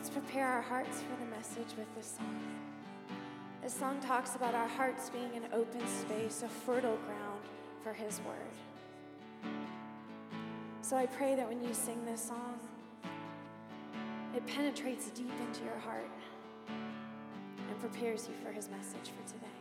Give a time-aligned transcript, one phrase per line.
[0.00, 2.40] Let's prepare our hearts for the message with this song.
[3.62, 7.42] This song talks about our hearts being an open space, a fertile ground
[7.82, 9.52] for His Word.
[10.80, 12.58] So I pray that when you sing this song,
[14.34, 16.10] it penetrates deep into your heart
[16.66, 19.59] and prepares you for His message for today.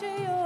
[0.00, 0.39] to you.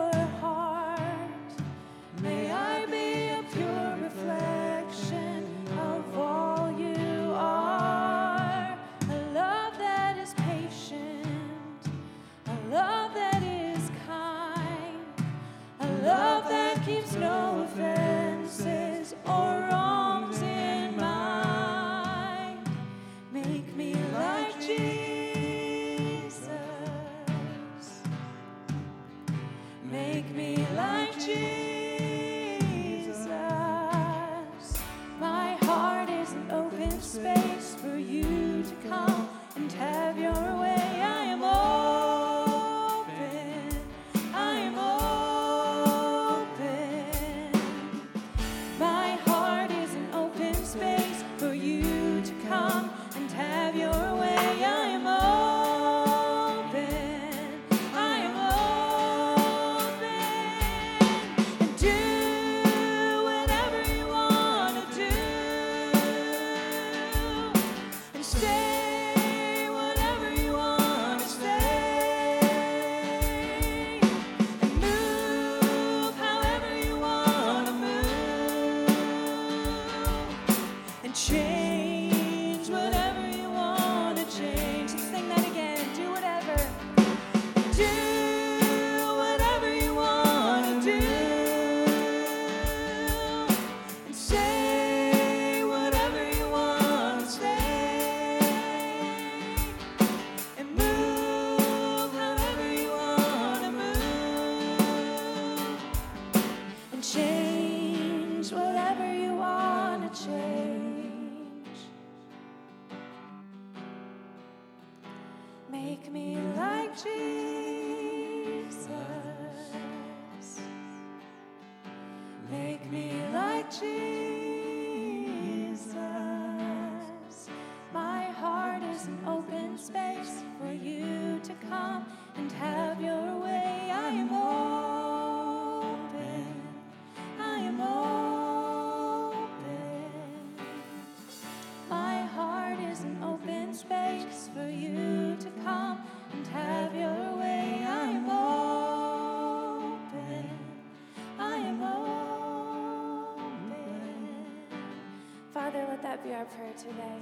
[155.95, 157.21] let that be our prayer today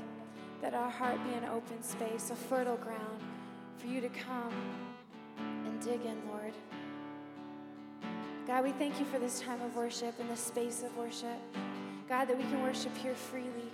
[0.62, 3.20] that our heart be an open space, a fertile ground
[3.76, 4.54] for you to come
[5.38, 6.54] and dig in, Lord.
[8.46, 11.38] God, we thank you for this time of worship and this space of worship.
[12.08, 13.70] God, that we can worship here freely.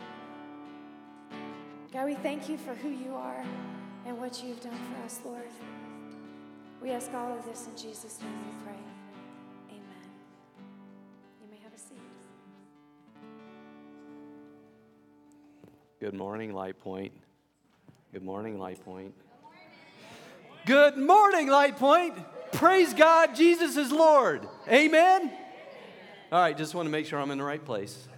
[1.92, 3.44] God, we thank you for who you are
[4.04, 5.42] and what you've done for us, Lord.
[6.82, 8.77] We ask all of this in Jesus' name we pray.
[16.08, 17.12] Good morning, Light Point.
[18.14, 19.12] Good morning, Light Point.
[20.64, 22.14] Good morning, Light Point.
[22.50, 24.48] Praise God, Jesus is Lord.
[24.68, 25.30] Amen.
[26.32, 28.08] All right, just want to make sure I'm in the right place.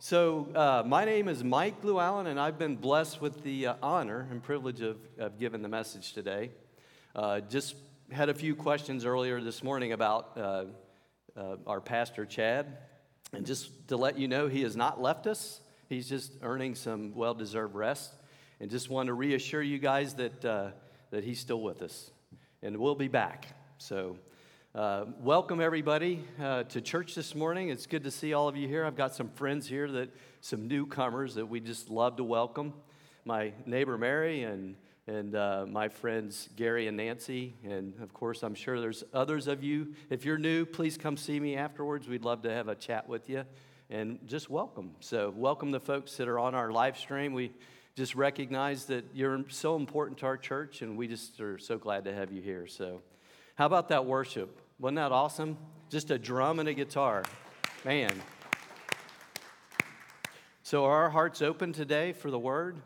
[0.00, 4.26] So, uh, my name is Mike Llewellyn, and I've been blessed with the uh, honor
[4.28, 6.50] and privilege of, of giving the message today.
[7.14, 7.76] Uh, just
[8.10, 10.64] had a few questions earlier this morning about uh,
[11.36, 12.76] uh, our pastor, Chad.
[13.32, 15.61] And just to let you know, he has not left us.
[15.92, 18.14] He's just earning some well deserved rest.
[18.60, 20.70] And just want to reassure you guys that, uh,
[21.10, 22.10] that he's still with us.
[22.62, 23.48] And we'll be back.
[23.76, 24.16] So,
[24.74, 27.68] uh, welcome everybody uh, to church this morning.
[27.68, 28.86] It's good to see all of you here.
[28.86, 30.08] I've got some friends here that,
[30.40, 32.72] some newcomers that we just love to welcome.
[33.26, 37.52] My neighbor Mary and and uh, my friends Gary and Nancy.
[37.64, 39.92] And of course, I'm sure there's others of you.
[40.08, 42.08] If you're new, please come see me afterwards.
[42.08, 43.44] We'd love to have a chat with you
[43.92, 44.92] and just welcome.
[45.00, 47.34] So, welcome the folks that are on our live stream.
[47.34, 47.52] We
[47.94, 52.06] just recognize that you're so important to our church, and we just are so glad
[52.06, 52.66] to have you here.
[52.66, 53.02] So,
[53.54, 54.58] how about that worship?
[54.78, 55.58] Wasn't that awesome?
[55.90, 57.22] Just a drum and a guitar.
[57.84, 58.10] Man.
[60.62, 62.80] So, are our hearts open today for the word?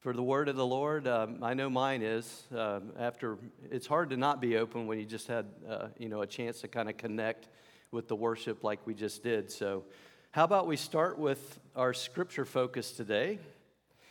[0.00, 1.08] for the word of the Lord.
[1.08, 2.44] Um, I know mine is.
[2.54, 3.38] Um, after
[3.72, 6.60] it's hard to not be open when you just had uh, you know a chance
[6.60, 7.48] to kind of connect
[7.90, 9.50] with the worship like we just did.
[9.50, 9.82] So,
[10.36, 13.38] how about we start with our scripture focus today,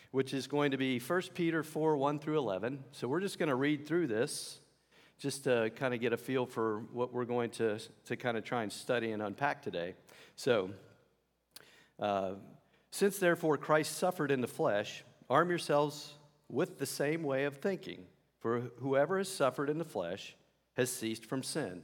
[0.10, 2.83] which is going to be 1 Peter 4 1 through 11.
[2.94, 4.60] So, we're just going to read through this
[5.19, 8.44] just to kind of get a feel for what we're going to, to kind of
[8.44, 9.94] try and study and unpack today.
[10.36, 10.72] So,
[12.00, 12.31] uh,
[12.89, 16.16] since therefore Christ suffered in the flesh, Arm yourselves
[16.50, 18.00] with the same way of thinking,
[18.39, 20.36] for whoever has suffered in the flesh
[20.75, 21.83] has ceased from sin,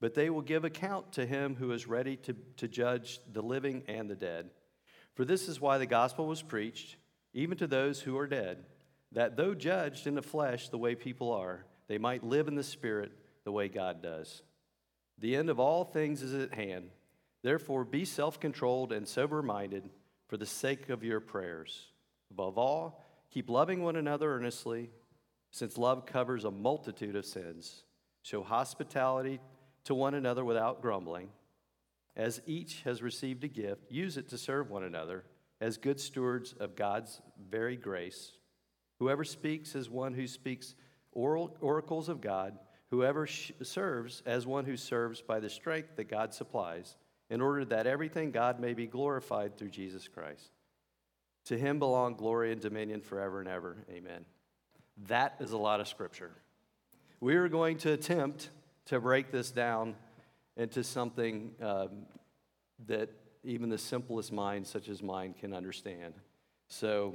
[0.00, 3.82] But they will give account to him who is ready to, to judge the living
[3.88, 4.50] and the dead.
[5.14, 6.96] For this is why the gospel was preached,
[7.34, 8.64] even to those who are dead,
[9.12, 12.62] that though judged in the flesh the way people are, they might live in the
[12.62, 13.10] spirit
[13.44, 14.42] the way God does.
[15.18, 16.90] The end of all things is at hand.
[17.42, 19.88] Therefore, be self controlled and sober minded
[20.28, 21.86] for the sake of your prayers.
[22.30, 24.90] Above all, keep loving one another earnestly,
[25.50, 27.84] since love covers a multitude of sins.
[28.22, 29.40] Show hospitality
[29.88, 31.30] to one another without grumbling.
[32.14, 35.24] As each has received a gift, use it to serve one another
[35.62, 38.32] as good stewards of God's very grace.
[38.98, 40.74] Whoever speaks as one who speaks
[41.12, 42.58] oral, oracles of God,
[42.90, 46.96] whoever sh- serves as one who serves by the strength that God supplies,
[47.30, 50.50] in order that everything God may be glorified through Jesus Christ.
[51.46, 53.78] To him belong glory and dominion forever and ever.
[53.90, 54.26] Amen.
[55.06, 56.32] That is a lot of scripture.
[57.20, 58.50] We are going to attempt
[58.88, 59.94] to break this down
[60.56, 62.06] into something um,
[62.86, 63.10] that
[63.44, 66.14] even the simplest mind, such as mine, can understand.
[66.68, 67.14] So,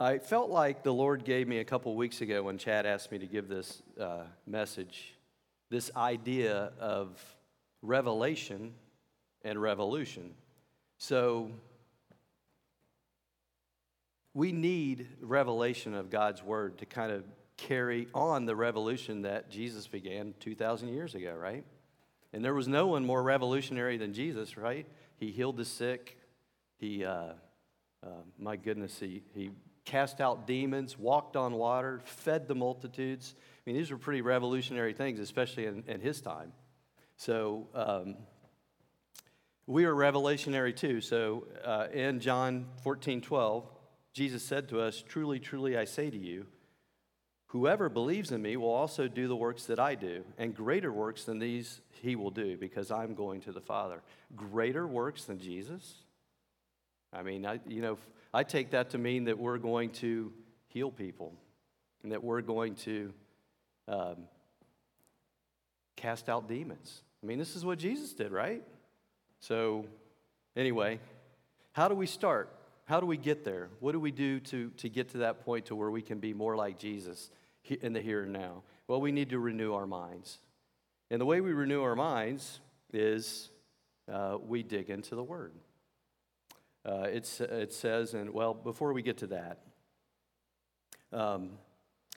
[0.00, 3.18] I felt like the Lord gave me a couple weeks ago when Chad asked me
[3.18, 5.14] to give this uh, message
[5.70, 7.20] this idea of
[7.82, 8.72] revelation
[9.42, 10.34] and revolution.
[10.96, 11.50] So,
[14.34, 17.24] we need revelation of God's word to kind of
[17.58, 21.64] carry on the revolution that Jesus began 2,000 years ago, right?
[22.32, 24.86] And there was no one more revolutionary than Jesus, right?
[25.16, 26.16] He healed the sick.
[26.78, 27.32] He, uh,
[28.02, 29.50] uh, my goodness, he, he
[29.84, 33.34] cast out demons, walked on water, fed the multitudes.
[33.38, 36.52] I mean, these were pretty revolutionary things, especially in, in his time.
[37.16, 38.16] So, um,
[39.66, 41.02] we are revolutionary too.
[41.02, 43.70] So, uh, in John 14 12,
[44.14, 46.46] Jesus said to us, Truly, truly, I say to you,
[47.48, 51.24] whoever believes in me will also do the works that I do, and greater works
[51.24, 54.02] than these he will do, because I'm going to the Father.
[54.36, 55.94] Greater works than Jesus?
[57.12, 57.98] I mean, I, you know,
[58.32, 60.32] I take that to mean that we're going to
[60.68, 61.32] heal people,
[62.02, 63.12] and that we're going to
[63.88, 64.16] um,
[65.96, 67.02] cast out demons.
[67.22, 68.62] I mean, this is what Jesus did, right?
[69.40, 69.86] So,
[70.54, 71.00] anyway,
[71.72, 72.54] how do we start?
[72.88, 73.68] How do we get there?
[73.80, 76.32] What do we do to, to get to that point to where we can be
[76.32, 77.30] more like Jesus
[77.82, 78.62] in the here and now?
[78.86, 80.38] Well, we need to renew our minds.
[81.10, 83.50] And the way we renew our minds is
[84.10, 85.52] uh, we dig into the Word.
[86.82, 89.58] Uh, it's, it says, and well, before we get to that,
[91.12, 91.50] um,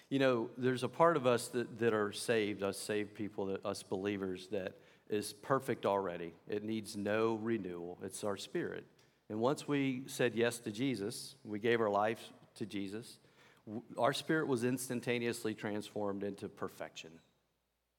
[0.09, 3.65] you know, there's a part of us that, that are saved, us saved people, that,
[3.65, 4.77] us believers, that
[5.09, 6.31] is perfect already.
[6.47, 7.97] It needs no renewal.
[8.01, 8.85] It's our spirit.
[9.31, 12.19] And once we said yes to Jesus, we gave our life
[12.55, 13.17] to Jesus,
[13.97, 17.11] our spirit was instantaneously transformed into perfection.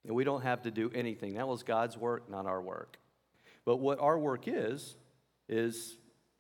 [0.05, 1.37] And we don't have to do anything.
[1.37, 2.99] That was God's work, not our work.
[3.65, 4.97] But what our work is,
[5.49, 5.97] is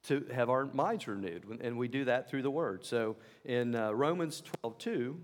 [0.08, 1.46] to have our minds renewed.
[1.62, 2.84] And we do that through the Word.
[2.84, 5.20] So in uh, Romans 12, 2,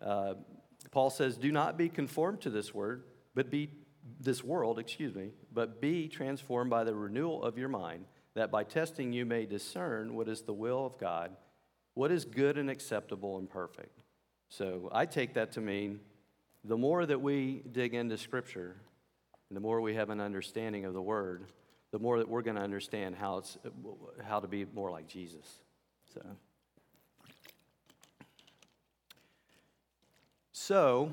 [0.00, 0.34] uh,
[0.92, 3.02] Paul says, Do not be conformed to this word,
[3.34, 3.68] but be
[4.18, 8.62] this world, excuse me, but be transformed by the renewal of your mind, that by
[8.62, 11.34] testing you may discern what is the will of God,
[11.94, 13.98] what is good and acceptable and perfect.
[14.50, 16.00] So I take that to mean
[16.62, 18.76] the more that we dig into Scripture,
[19.48, 21.46] and the more we have an understanding of the Word,
[21.92, 23.56] the more that we're going to understand how, it's,
[24.22, 25.46] how to be more like Jesus.
[26.12, 26.20] So.
[30.52, 31.10] So,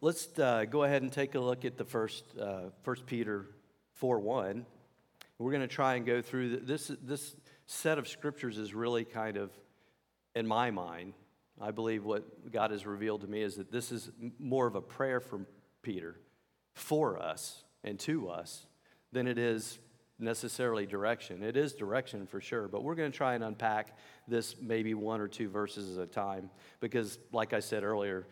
[0.00, 3.46] let's uh, go ahead and take a look at the first, uh, 1 Peter
[3.94, 4.66] 4 1.
[5.42, 6.92] We're going to try and go through this.
[7.02, 7.34] This
[7.66, 9.50] set of scriptures is really kind of,
[10.36, 11.14] in my mind,
[11.60, 14.80] I believe what God has revealed to me is that this is more of a
[14.80, 15.46] prayer from
[15.82, 16.16] Peter
[16.74, 18.66] for us and to us
[19.10, 19.80] than it is
[20.18, 21.42] necessarily direction.
[21.42, 23.96] It is direction for sure, but we're going to try and unpack
[24.28, 28.28] this maybe one or two verses at a time because, like I said earlier,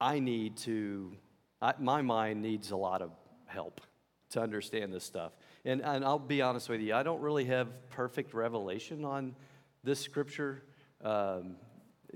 [0.00, 1.12] I need to,
[1.60, 3.10] I, my mind needs a lot of
[3.44, 3.82] help
[4.30, 5.32] to understand this stuff.
[5.68, 9.36] And, and I'll be honest with you, I don't really have perfect revelation on
[9.84, 10.62] this scripture.
[11.04, 11.56] Um,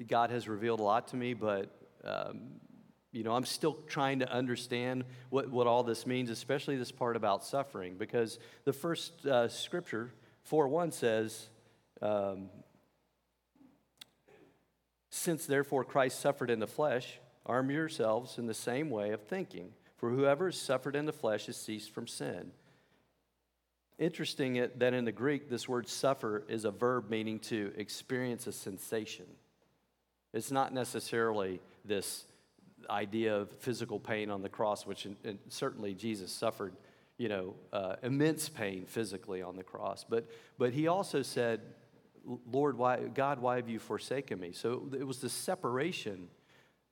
[0.07, 1.71] God has revealed a lot to me, but
[2.03, 2.53] um,
[3.13, 7.15] you know, I'm still trying to understand what, what all this means, especially this part
[7.15, 11.51] about suffering, because the first uh, scripture, 4 1, says,
[12.01, 12.49] um,
[15.11, 19.75] Since therefore Christ suffered in the flesh, arm yourselves in the same way of thinking,
[19.99, 22.53] for whoever has suffered in the flesh has ceased from sin.
[24.03, 28.53] Interesting that in the Greek, this word suffer is a verb meaning to experience a
[28.53, 29.27] sensation.
[30.33, 32.25] It's not necessarily this
[32.91, 36.75] idea of physical pain on the cross, which in, in certainly Jesus suffered,
[37.17, 40.05] you know, uh, immense pain physically on the cross.
[40.09, 40.29] But,
[40.59, 41.61] but he also said,
[42.51, 44.51] Lord, why, God, why have you forsaken me?
[44.51, 46.27] So it was the separation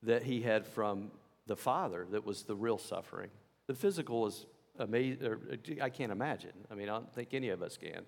[0.05, 1.11] that he had from
[1.49, 3.31] the Father that was the real suffering.
[3.67, 4.47] The physical is
[4.81, 5.39] amazing,
[5.81, 6.53] I can't imagine.
[6.71, 8.03] I mean, I don't think any of us can.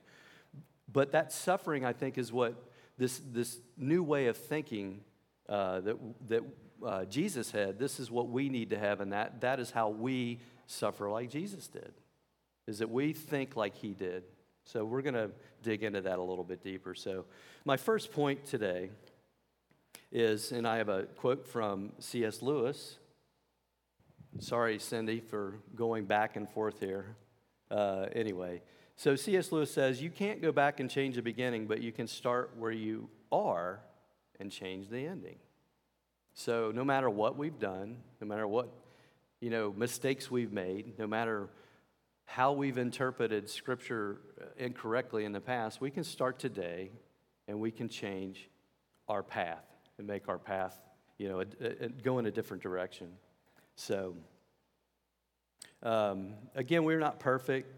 [0.92, 2.54] But that suffering, I think, is what
[2.98, 5.00] this, this new way of thinking
[5.48, 5.96] uh, that,
[6.28, 6.42] that
[6.84, 9.88] uh, Jesus had, this is what we need to have, and that, that is how
[9.88, 11.92] we suffer like Jesus did,
[12.66, 14.24] is that we think like he did.
[14.64, 15.30] So we're going to
[15.62, 16.94] dig into that a little bit deeper.
[16.94, 17.24] So,
[17.64, 18.90] my first point today
[20.10, 22.42] is, and I have a quote from C.S.
[22.42, 22.98] Lewis.
[24.38, 27.16] Sorry, Cindy, for going back and forth here.
[27.70, 28.62] Uh, anyway,
[28.96, 29.52] so C.S.
[29.52, 32.72] Lewis says, You can't go back and change the beginning, but you can start where
[32.72, 33.80] you are
[34.40, 35.36] and change the ending.
[36.34, 38.68] So no matter what we've done, no matter what
[39.40, 41.48] you know mistakes we've made, no matter
[42.24, 44.20] how we've interpreted scripture
[44.56, 46.90] incorrectly in the past, we can start today
[47.48, 48.48] and we can change
[49.08, 49.64] our path
[49.98, 50.80] and make our path,
[51.18, 53.08] you know, a, a, go in a different direction.
[53.76, 54.14] So,
[55.82, 57.72] um, again, we're not perfect,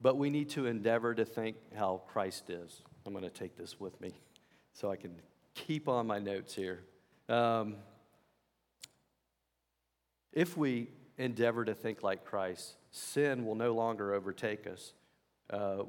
[0.00, 2.82] but we need to endeavor to think how Christ is.
[3.06, 4.12] I'm going to take this with me
[4.72, 5.14] so I can
[5.54, 6.84] keep on my notes here.
[7.28, 7.76] Um,
[10.32, 14.92] if we endeavor to think like Christ, sin will no longer overtake us.
[15.50, 15.84] Uh,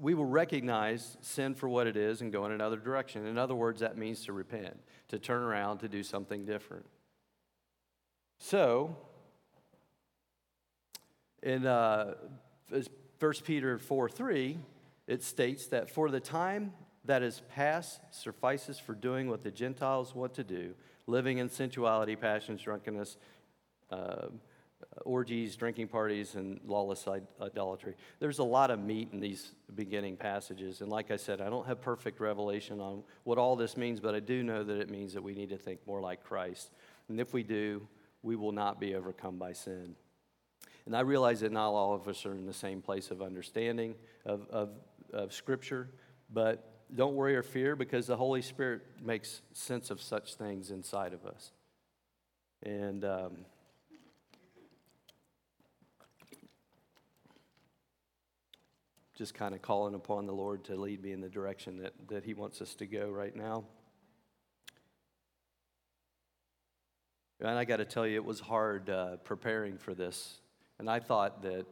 [0.00, 3.26] we will recognize sin for what it is and go in another direction.
[3.26, 6.86] In other words, that means to repent, to turn around, to do something different.
[8.38, 8.96] So,
[11.42, 12.14] in uh,
[13.18, 14.58] 1 Peter 4 3,
[15.06, 16.72] it states that for the time
[17.04, 20.74] that is past suffices for doing what the Gentiles want to do,
[21.06, 23.18] living in sensuality, passions, drunkenness,
[23.90, 24.28] uh,
[25.04, 27.06] orgies, drinking parties, and lawless
[27.40, 27.94] idolatry.
[28.18, 30.80] There's a lot of meat in these beginning passages.
[30.80, 34.14] And like I said, I don't have perfect revelation on what all this means, but
[34.14, 36.70] I do know that it means that we need to think more like Christ.
[37.08, 37.86] And if we do,
[38.22, 39.94] we will not be overcome by sin.
[40.86, 43.94] And I realize that not all of us are in the same place of understanding
[44.26, 44.70] of, of,
[45.12, 45.88] of Scripture,
[46.32, 51.12] but don't worry or fear because the Holy Spirit makes sense of such things inside
[51.12, 51.52] of us.
[52.62, 53.36] And um,
[59.20, 62.24] just kind of calling upon the Lord to lead me in the direction that, that
[62.24, 63.64] He wants us to go right now.
[67.38, 70.40] And I got to tell you, it was hard uh, preparing for this.
[70.78, 71.66] And I thought that,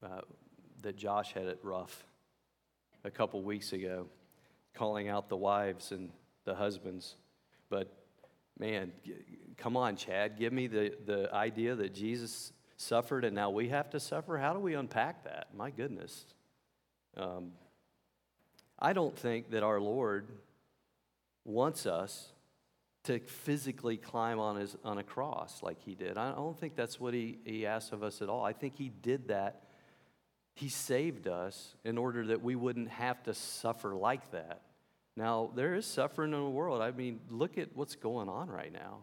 [0.00, 0.20] uh,
[0.82, 2.04] that Josh had it rough
[3.02, 4.06] a couple weeks ago,
[4.74, 6.08] calling out the wives and
[6.44, 7.16] the husbands.
[7.68, 7.92] But
[8.56, 8.92] man,
[9.56, 13.90] come on, Chad, give me the, the idea that Jesus suffered and now we have
[13.90, 14.38] to suffer?
[14.38, 15.48] How do we unpack that?
[15.54, 16.24] My goodness.
[17.16, 17.52] Um,
[18.78, 20.28] I don't think that our Lord
[21.44, 22.32] wants us
[23.04, 26.16] to physically climb on, his, on a cross like he did.
[26.16, 28.44] I don't think that's what he, he asked of us at all.
[28.44, 29.62] I think he did that.
[30.54, 34.62] He saved us in order that we wouldn't have to suffer like that.
[35.16, 36.80] Now, there is suffering in the world.
[36.80, 38.98] I mean, look at what's going on right now.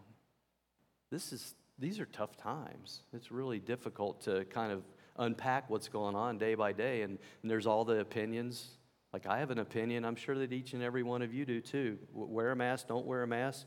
[1.11, 3.01] This is these are tough times.
[3.13, 4.83] It's really difficult to kind of
[5.17, 7.01] unpack what's going on day by day.
[7.01, 8.77] And, and, there's all the opinions.
[9.13, 10.05] Like, I have an opinion.
[10.05, 11.97] I'm sure that each and every one of you do too.
[12.13, 13.65] Wear a mask, don't wear a mask,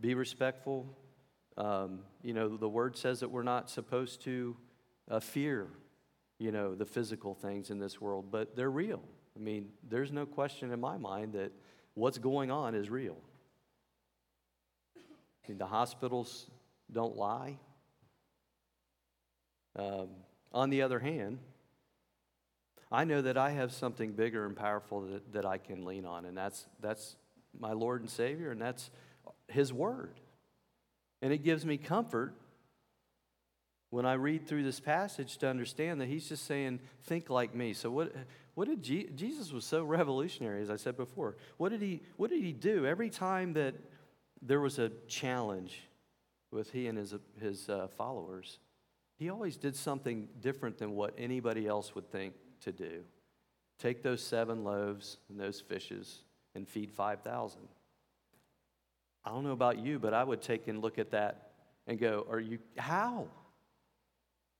[0.00, 0.96] be respectful.
[1.56, 4.56] Um, you know, the word says that we're not supposed to
[5.10, 5.68] uh, fear,
[6.38, 9.02] you know, the physical things in this world, but they're real.
[9.36, 11.52] I mean, there's no question in my mind that
[11.94, 13.16] what's going on is real.
[14.96, 16.50] I mean, the hospitals
[16.94, 17.58] don't lie.
[19.76, 20.08] Um,
[20.52, 21.38] on the other hand,
[22.90, 26.24] I know that I have something bigger and powerful that, that I can lean on,
[26.24, 27.16] and that's, that's
[27.58, 28.90] my Lord and Savior, and that's
[29.48, 30.20] His Word.
[31.20, 32.34] And it gives me comfort
[33.90, 37.72] when I read through this passage to understand that He's just saying, think like me.
[37.72, 38.12] So, what,
[38.54, 41.36] what did Je- Jesus was so revolutionary, as I said before?
[41.56, 42.86] What did, he, what did He do?
[42.86, 43.74] Every time that
[44.40, 45.82] there was a challenge,
[46.54, 48.60] with he and his, his uh, followers,
[49.16, 53.02] he always did something different than what anybody else would think to do.
[53.78, 56.20] Take those seven loaves and those fishes
[56.54, 57.60] and feed 5,000.
[59.24, 61.50] I don't know about you, but I would take and look at that
[61.86, 63.26] and go, Are you, how?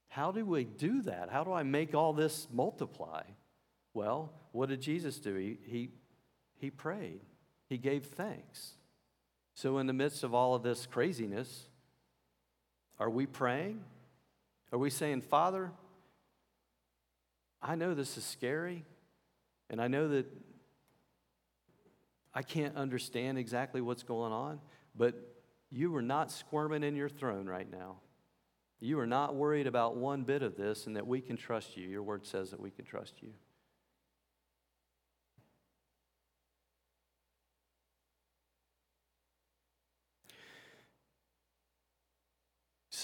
[0.09, 1.31] How do we do that?
[1.31, 3.23] How do I make all this multiply?
[3.95, 5.35] Well, what did Jesus do?
[5.37, 5.91] He, he,
[6.57, 7.21] he prayed,
[7.69, 8.75] he gave thanks.
[9.57, 11.69] So, in the midst of all of this craziness,
[12.99, 13.81] are we praying?
[14.73, 15.71] Are we saying, Father,
[17.63, 18.85] I know this is scary,
[19.71, 20.27] and I know that
[22.35, 24.61] I can't understand exactly what's going on,
[24.97, 25.15] but
[25.71, 27.97] you are not squirming in your throne right now.
[28.81, 31.89] You are not worried about one bit of this, and that we can trust you.
[31.89, 33.31] Your word says that we can trust you.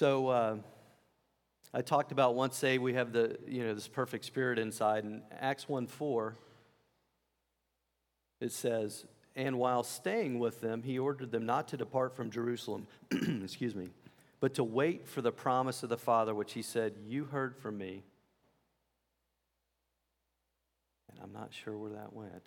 [0.01, 0.57] So uh,
[1.75, 5.05] I talked about once say we have the you know this perfect spirit inside.
[5.05, 6.37] and Acts 1 4,
[8.41, 9.05] it says,
[9.37, 13.91] And while staying with them, he ordered them not to depart from Jerusalem, excuse me,
[14.41, 17.77] but to wait for the promise of the Father, which he said, You heard from
[17.77, 18.03] me.
[21.11, 22.47] And I'm not sure where that went.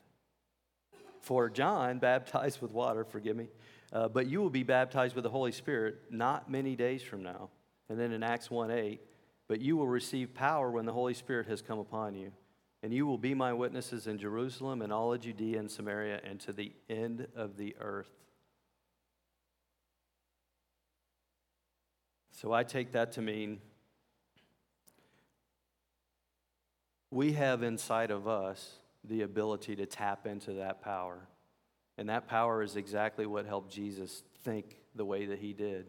[1.21, 3.49] For John baptized with water, forgive me,
[3.93, 7.49] uh, but you will be baptized with the Holy Spirit not many days from now.
[7.89, 8.99] And then in Acts 1 8,
[9.47, 12.31] but you will receive power when the Holy Spirit has come upon you.
[12.81, 16.39] And you will be my witnesses in Jerusalem and all of Judea and Samaria and
[16.41, 18.09] to the end of the earth.
[22.31, 23.61] So I take that to mean
[27.09, 31.27] we have inside of us the ability to tap into that power.
[31.97, 35.87] And that power is exactly what helped Jesus think the way that he did.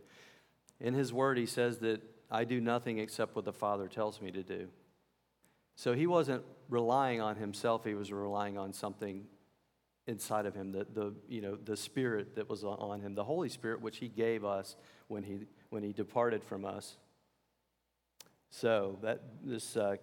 [0.80, 4.30] In his word, he says that I do nothing except what the Father tells me
[4.32, 4.68] to do.
[5.76, 9.24] So he wasn't relying on himself, he was relying on something
[10.06, 13.48] inside of him, the, the, you know, the Spirit that was on him, the Holy
[13.48, 14.76] Spirit, which he gave us
[15.08, 15.40] when he,
[15.70, 16.96] when he departed from us.
[18.50, 19.96] So that this, uh,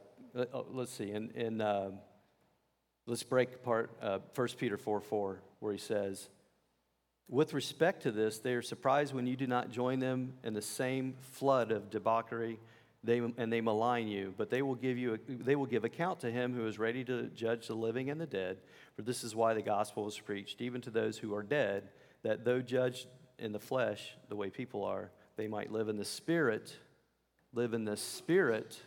[0.71, 1.91] let's see, in, in uh,
[3.11, 6.29] let's break apart uh, 1 Peter 4 4 where he says,
[7.27, 10.61] With respect to this, they are surprised when you do not join them in the
[10.61, 12.57] same flood of debauchery,
[13.03, 14.33] they, and they malign you.
[14.37, 17.03] But they will, give you a, they will give account to him who is ready
[17.03, 18.59] to judge the living and the dead.
[18.95, 21.89] For this is why the gospel was preached, even to those who are dead,
[22.23, 26.05] that though judged in the flesh, the way people are, they might live in the
[26.05, 26.77] spirit,
[27.53, 28.79] live in the spirit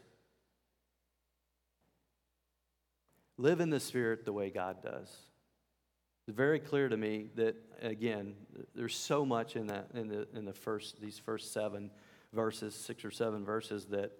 [3.36, 5.08] live in the Spirit the way God does.
[6.26, 8.34] It's very clear to me that again,
[8.74, 11.90] there's so much in that in the in the first these first seven
[12.32, 14.12] verses, six or seven verses that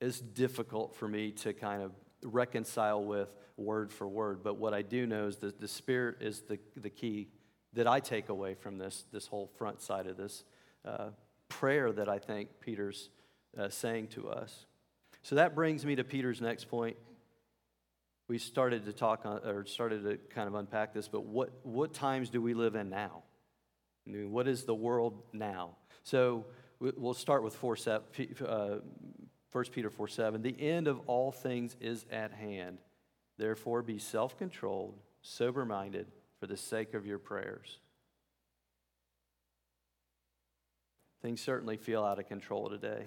[0.00, 4.42] is difficult for me to kind of reconcile with word for word.
[4.42, 7.28] But what I do know is that the Spirit is the, the key
[7.74, 10.44] that I take away from this, this whole front side of this
[10.84, 11.08] uh,
[11.48, 13.10] prayer that I think Peter's
[13.58, 14.66] uh, saying to us.
[15.22, 16.96] So that brings me to Peter's next point.
[18.28, 21.94] We started to talk on, or started to kind of unpack this, but what, what
[21.94, 23.22] times do we live in now?
[24.06, 25.76] I mean, what is the world now?
[26.02, 26.44] So
[26.78, 27.76] we'll start with 4,
[28.46, 28.68] uh,
[29.52, 30.42] 1 Peter 4 7.
[30.42, 32.78] The end of all things is at hand.
[33.38, 36.06] Therefore, be self controlled, sober minded,
[36.38, 37.78] for the sake of your prayers.
[41.22, 43.04] Things certainly feel out of control today.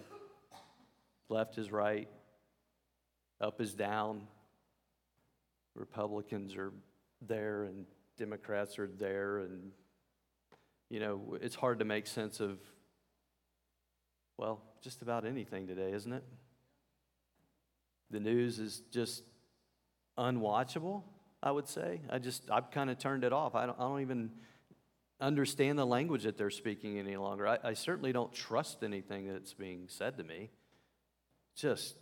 [1.29, 2.09] Left is right,
[3.39, 4.27] up is down.
[5.75, 6.73] Republicans are
[7.21, 7.85] there, and
[8.17, 9.71] Democrats are there, and
[10.89, 12.59] you know, it's hard to make sense of,
[14.37, 16.23] well, just about anything today, isn't it?
[18.09, 19.23] The news is just
[20.17, 21.03] unwatchable,
[21.41, 22.01] I would say.
[22.09, 23.55] I just, I've kind of turned it off.
[23.55, 24.31] I don't, I don't even
[25.21, 27.47] understand the language that they're speaking any longer.
[27.47, 30.49] I, I certainly don't trust anything that's being said to me.
[31.55, 31.95] Just,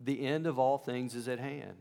[0.00, 1.76] the end of all things is at hand.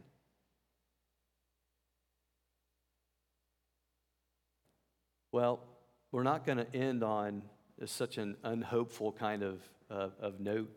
[5.32, 5.62] Well,
[6.12, 7.43] we're not going to end on
[7.86, 10.71] such an unhopeful kind of, uh, of note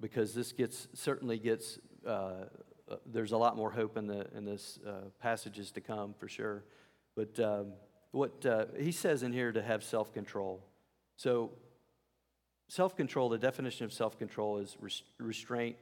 [0.00, 2.44] because this gets certainly gets uh,
[2.90, 6.28] uh, there's a lot more hope in the in this uh, passages to come for
[6.28, 6.64] sure.
[7.14, 7.72] But um,
[8.10, 10.64] what uh, he says in here to have self control.
[11.16, 11.52] So
[12.68, 13.28] self control.
[13.28, 15.76] The definition of self control is res- restraint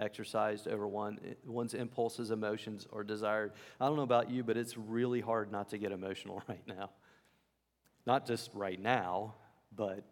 [0.00, 3.52] exercised over one one's impulses, emotions, or desired.
[3.80, 6.90] I don't know about you, but it's really hard not to get emotional right now.
[8.06, 9.34] Not just right now,
[9.74, 10.04] but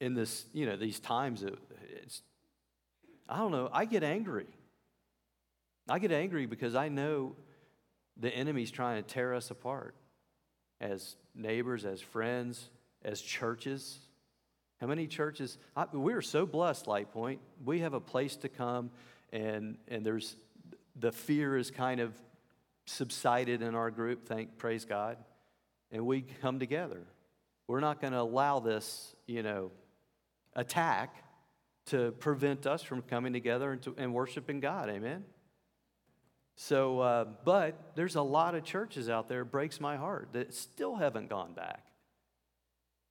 [0.00, 1.58] in this, you know, these times, it,
[2.02, 2.22] it's,
[3.28, 4.46] I don't know, I get angry.
[5.88, 7.36] I get angry because I know
[8.16, 9.94] the enemy's trying to tear us apart
[10.80, 12.70] as neighbors, as friends,
[13.04, 13.98] as churches.
[14.80, 15.58] How many churches?
[15.76, 17.40] I, we are so blessed, Light Point.
[17.64, 18.90] We have a place to come,
[19.32, 20.36] and, and there's
[20.98, 22.12] the fear is kind of
[22.86, 25.18] subsided in our group, thank praise God.
[25.92, 27.02] And we come together.
[27.68, 29.70] We're not going to allow this, you know,
[30.54, 31.16] attack
[31.86, 34.88] to prevent us from coming together and, to, and worshiping God.
[34.88, 35.24] Amen?
[36.56, 40.96] So, uh, but there's a lot of churches out there, breaks my heart, that still
[40.96, 41.84] haven't gone back.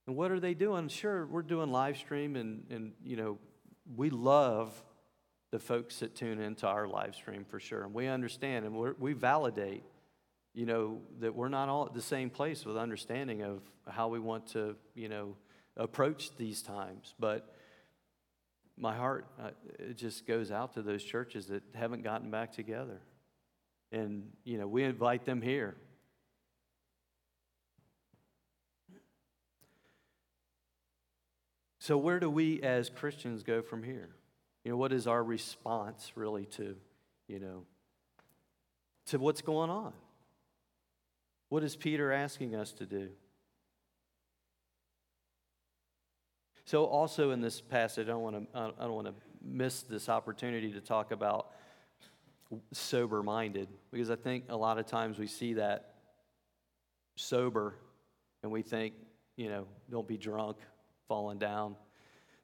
[0.08, 0.88] And what are they doing?
[0.88, 3.38] Sure, we're doing live stream, and, and you know,
[3.96, 4.74] we love
[5.52, 7.84] the folks that tune into our live stream for sure.
[7.84, 9.84] And we understand and we validate
[10.56, 14.20] you know, that we're not all at the same place with understanding of how we
[14.20, 15.36] want to, you know,
[15.76, 17.14] approach these times.
[17.20, 17.54] But
[18.78, 23.02] my heart, uh, it just goes out to those churches that haven't gotten back together.
[23.92, 25.76] And, you know, we invite them here.
[31.80, 34.15] So, where do we as Christians go from here?
[34.66, 36.76] You know, what is our response really to,
[37.28, 37.64] you know,
[39.08, 39.94] to what's going on?
[41.50, 43.10] What is Peter asking us to do?
[46.66, 50.10] So, also in this passage, I don't want to, I don't want to miss this
[50.10, 51.52] opportunity to talk about
[52.74, 55.94] sober minded because I think a lot of times we see that
[57.18, 57.76] sober
[58.42, 58.96] and we think,
[59.38, 60.58] you know, don't be drunk,
[61.08, 61.76] falling down.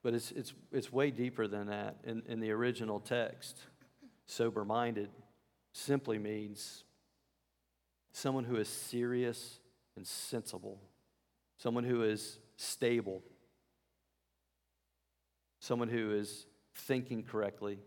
[0.04, 1.98] But it's, it's, it's way deeper than that.
[2.04, 3.60] In, in the original text,
[4.26, 5.10] sober minded
[5.74, 6.84] simply means
[8.12, 9.60] someone who is serious
[9.96, 10.82] and sensible,
[11.58, 13.22] someone who is stable,
[15.60, 17.80] someone who is thinking correctly.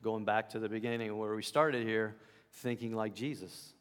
[0.00, 2.16] Going back to the beginning where we started here,
[2.52, 3.74] thinking like Jesus.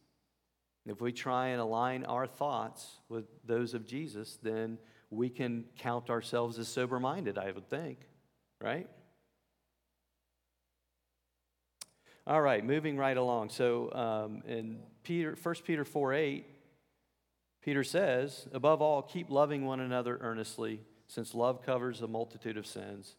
[0.86, 6.10] If we try and align our thoughts with those of Jesus, then we can count
[6.10, 8.00] ourselves as sober minded, I would think,
[8.62, 8.88] right?
[12.26, 13.50] All right, moving right along.
[13.50, 16.46] So um, in Peter, 1 Peter 4 8,
[17.62, 22.68] Peter says, Above all, keep loving one another earnestly, since love covers a multitude of
[22.68, 23.16] sins.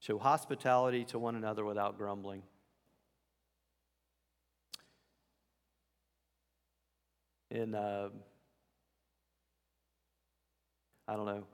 [0.00, 2.42] Show hospitality to one another without grumbling.
[7.52, 8.08] In, uh,
[11.12, 11.44] I don't know,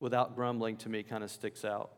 [0.00, 1.92] without grumbling to me kind of sticks out.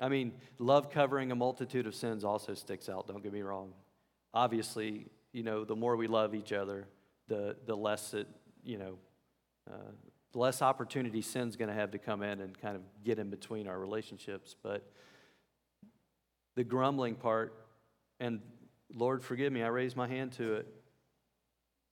[0.00, 3.74] I mean, love covering a multitude of sins also sticks out, don't get me wrong.
[4.32, 6.88] Obviously, you know, the more we love each other,
[7.28, 8.26] the, the less it,
[8.62, 8.96] you know,
[9.70, 9.92] uh,
[10.32, 13.28] the less opportunity sin's going to have to come in and kind of get in
[13.28, 14.56] between our relationships.
[14.62, 14.90] But
[16.56, 17.54] the grumbling part,
[18.20, 18.40] and
[18.94, 20.66] Lord, forgive me, I raise my hand to it.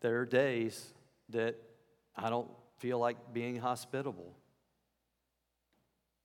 [0.00, 0.94] There are days
[1.28, 1.56] that
[2.16, 2.48] I don't
[2.82, 4.34] feel like being hospitable.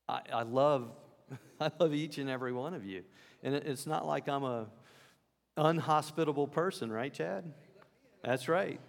[0.10, 0.90] I, I love
[1.62, 3.04] I love each and every one of you.
[3.44, 4.66] And it, it's not like I'm a
[5.56, 7.54] unhospitable person, right, Chad?
[8.24, 8.80] That's right.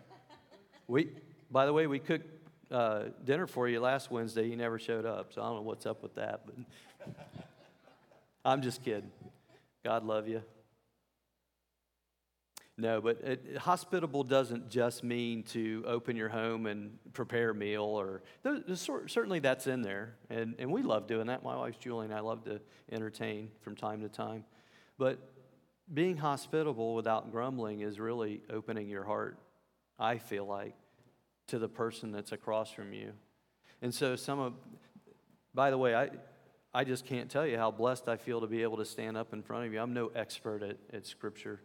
[0.86, 1.10] We,
[1.50, 2.26] by the way, we cooked
[2.72, 4.46] uh, dinner for you last Wednesday.
[4.48, 6.46] You never showed up, so I don't know what's up with that.
[6.46, 6.54] But
[8.44, 9.10] I'm just kidding.
[9.84, 10.42] God love you.
[12.80, 17.82] No, but it, hospitable doesn't just mean to open your home and prepare a meal,
[17.82, 18.22] or
[18.76, 21.42] certainly that's in there, and, and we love doing that.
[21.42, 22.60] My wife Julie and I love to
[22.92, 24.44] entertain from time to time,
[24.96, 25.18] but
[25.92, 29.38] being hospitable without grumbling is really opening your heart.
[29.98, 30.76] I feel like
[31.48, 33.12] to the person that's across from you,
[33.82, 34.52] and so some of,
[35.52, 36.10] by the way, I.
[36.74, 39.32] I just can't tell you how blessed I feel to be able to stand up
[39.32, 39.80] in front of you.
[39.80, 41.60] I'm no expert at, at Scripture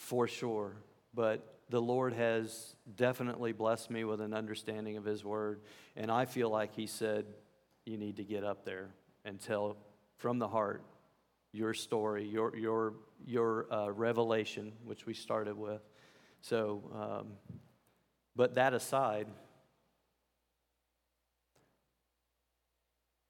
[0.00, 0.72] for sure.
[1.12, 5.60] But the Lord has definitely blessed me with an understanding of His Word.
[5.94, 7.26] And I feel like He said,
[7.84, 8.88] You need to get up there
[9.24, 9.76] and tell
[10.16, 10.82] from the heart
[11.52, 12.94] your story, your, your,
[13.26, 15.82] your uh, revelation, which we started with.
[16.40, 17.58] So, um,
[18.34, 19.26] but that aside,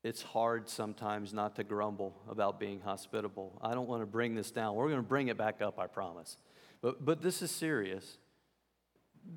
[0.04, 3.58] it's hard sometimes not to grumble about being hospitable.
[3.60, 4.76] I don't want to bring this down.
[4.76, 6.36] We're going to bring it back up, I promise.
[6.82, 8.18] But, but this is serious.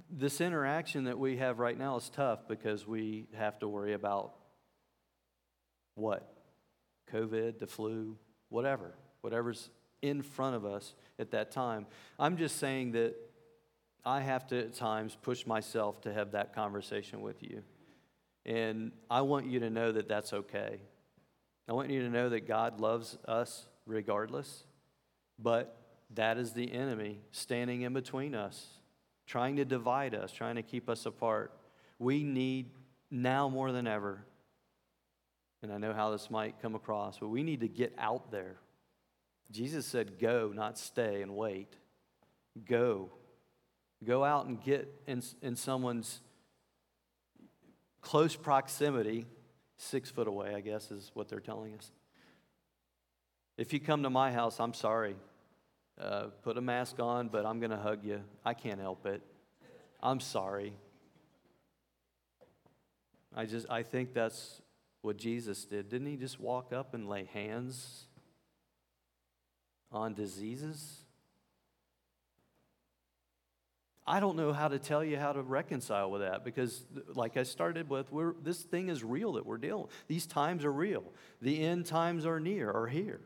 [0.10, 4.34] This interaction that we have right now is tough because we have to worry about
[5.96, 6.30] what?
[7.12, 8.18] COVID, the flu,
[8.50, 9.70] whatever, whatever's
[10.02, 11.86] in front of us at that time.
[12.18, 13.16] I'm just saying that
[14.06, 17.64] I have to at times push myself to have that conversation with you.
[18.46, 20.82] And I want you to know that that's okay.
[21.70, 24.66] I want you to know that God loves us regardless,
[25.40, 25.83] but
[26.16, 28.68] that is the enemy standing in between us,
[29.26, 31.52] trying to divide us, trying to keep us apart.
[32.00, 32.72] We need
[33.10, 34.26] now more than ever,
[35.62, 38.58] and I know how this might come across, but we need to get out there.
[39.52, 41.76] Jesus said, Go, not stay and wait.
[42.68, 43.12] Go.
[44.04, 46.22] Go out and get in, in someone's
[48.02, 49.26] close proximity,
[49.78, 51.92] six foot away, I guess is what they're telling us.
[53.58, 55.16] If you come to my house, I'm sorry.
[56.00, 58.22] Uh, put a mask on, but I'm going to hug you.
[58.44, 59.22] I can't help it.
[60.02, 60.74] I'm sorry.
[63.36, 64.62] I just I think that's
[65.02, 65.90] what Jesus did.
[65.90, 68.08] Didn't he just walk up and lay hands
[69.92, 71.04] on diseases?
[74.06, 76.84] I don't know how to tell you how to reconcile with that because,
[77.16, 78.08] like I started with,
[78.44, 79.88] this thing is real that we're dealing.
[80.08, 81.06] These times are real.
[81.42, 83.22] The end times are near, are here.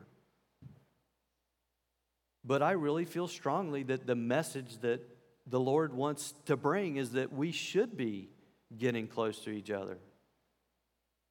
[2.48, 5.02] But I really feel strongly that the message that
[5.46, 8.30] the Lord wants to bring is that we should be
[8.78, 9.98] getting close to each other.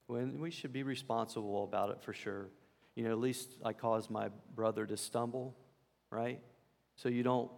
[0.09, 2.49] When we should be responsible about it for sure.
[2.95, 5.57] You know, at least I caused my brother to stumble,
[6.11, 6.41] right?
[6.97, 7.51] So you don't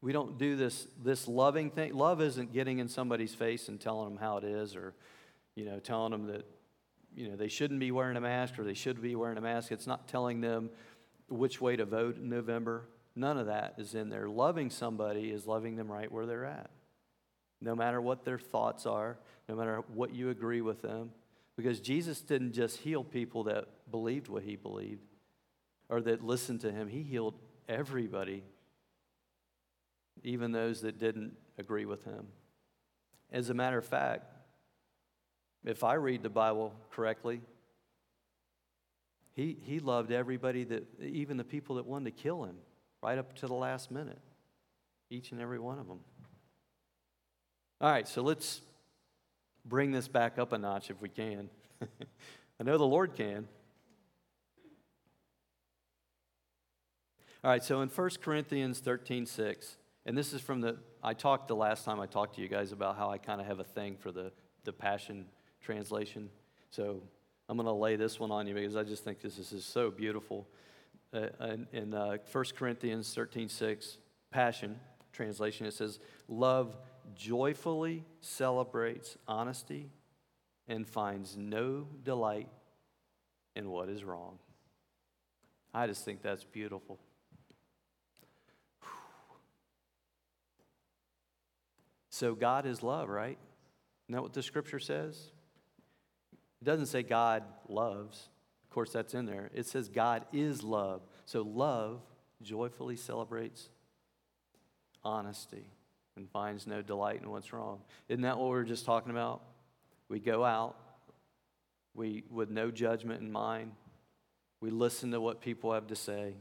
[0.00, 1.94] we don't do this this loving thing.
[1.94, 4.94] Love isn't getting in somebody's face and telling them how it is or
[5.56, 6.46] you know, telling them that
[7.14, 9.72] you know, they shouldn't be wearing a mask or they should be wearing a mask.
[9.72, 10.70] It's not telling them
[11.28, 12.88] which way to vote in November.
[13.14, 14.28] None of that is in there.
[14.28, 16.70] Loving somebody is loving them right where they're at.
[17.60, 21.10] No matter what their thoughts are, no matter what you agree with them.
[21.56, 25.06] Because Jesus didn't just heal people that believed what he believed
[25.88, 27.34] or that listened to him, he healed
[27.68, 28.42] everybody,
[30.22, 32.26] even those that didn't agree with him.
[33.32, 34.32] As a matter of fact,
[35.64, 37.40] if I read the Bible correctly,
[39.36, 42.56] he, he loved everybody that, even the people that wanted to kill him,
[43.02, 44.18] right up to the last minute.
[45.10, 46.00] Each and every one of them.
[47.82, 48.62] All right, so let's
[49.66, 51.50] bring this back up a notch if we can.
[52.60, 53.46] I know the Lord can.
[57.44, 61.48] All right, so in 1 Corinthians 13 6, and this is from the, I talked
[61.48, 63.64] the last time I talked to you guys about how I kind of have a
[63.64, 64.32] thing for the,
[64.64, 65.26] the Passion
[65.60, 66.30] translation.
[66.70, 67.02] So
[67.48, 69.90] I'm going to lay this one on you because I just think this is so
[69.90, 70.46] beautiful.
[71.14, 73.98] Uh, in in uh, 1 Corinthians 13 6,
[74.30, 74.80] Passion
[75.12, 76.76] translation, it says, Love
[77.14, 79.90] joyfully celebrates honesty
[80.68, 82.48] and finds no delight
[83.54, 84.38] in what is wrong.
[85.72, 86.98] I just think that's beautiful.
[92.10, 93.38] So, God is love, right?
[94.06, 95.32] Isn't that what the scripture says?
[96.60, 98.28] It doesn't say God loves.
[98.64, 99.50] Of course, that's in there.
[99.54, 101.02] It says God is love.
[101.24, 102.00] So love
[102.42, 103.68] joyfully celebrates
[105.04, 105.64] honesty
[106.16, 107.80] and finds no delight in what's wrong.
[108.08, 109.42] Isn't that what we were just talking about?
[110.08, 110.76] We go out,
[111.94, 113.72] we with no judgment in mind,
[114.60, 116.34] we listen to what people have to say,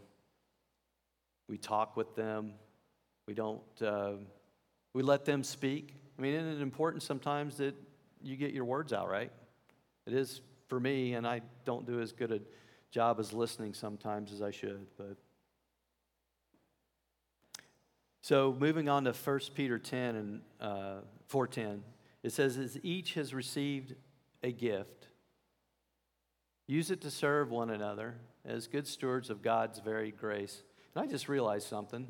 [1.48, 2.54] we talk with them,
[3.28, 4.14] we don't, uh,
[4.94, 5.96] we let them speak.
[6.18, 7.76] I mean, isn't it important sometimes that
[8.22, 9.32] you get your words out right?
[10.06, 12.40] It is for me, and I don't do as good a
[12.92, 15.18] job as listening sometimes as I should, but.
[18.22, 21.84] So moving on to 1 Peter 10 and uh, 410,
[22.24, 23.94] it says, as each has received
[24.42, 25.08] a gift,
[26.66, 30.64] use it to serve one another as good stewards of God's varied grace.
[30.96, 32.10] And I just realized something.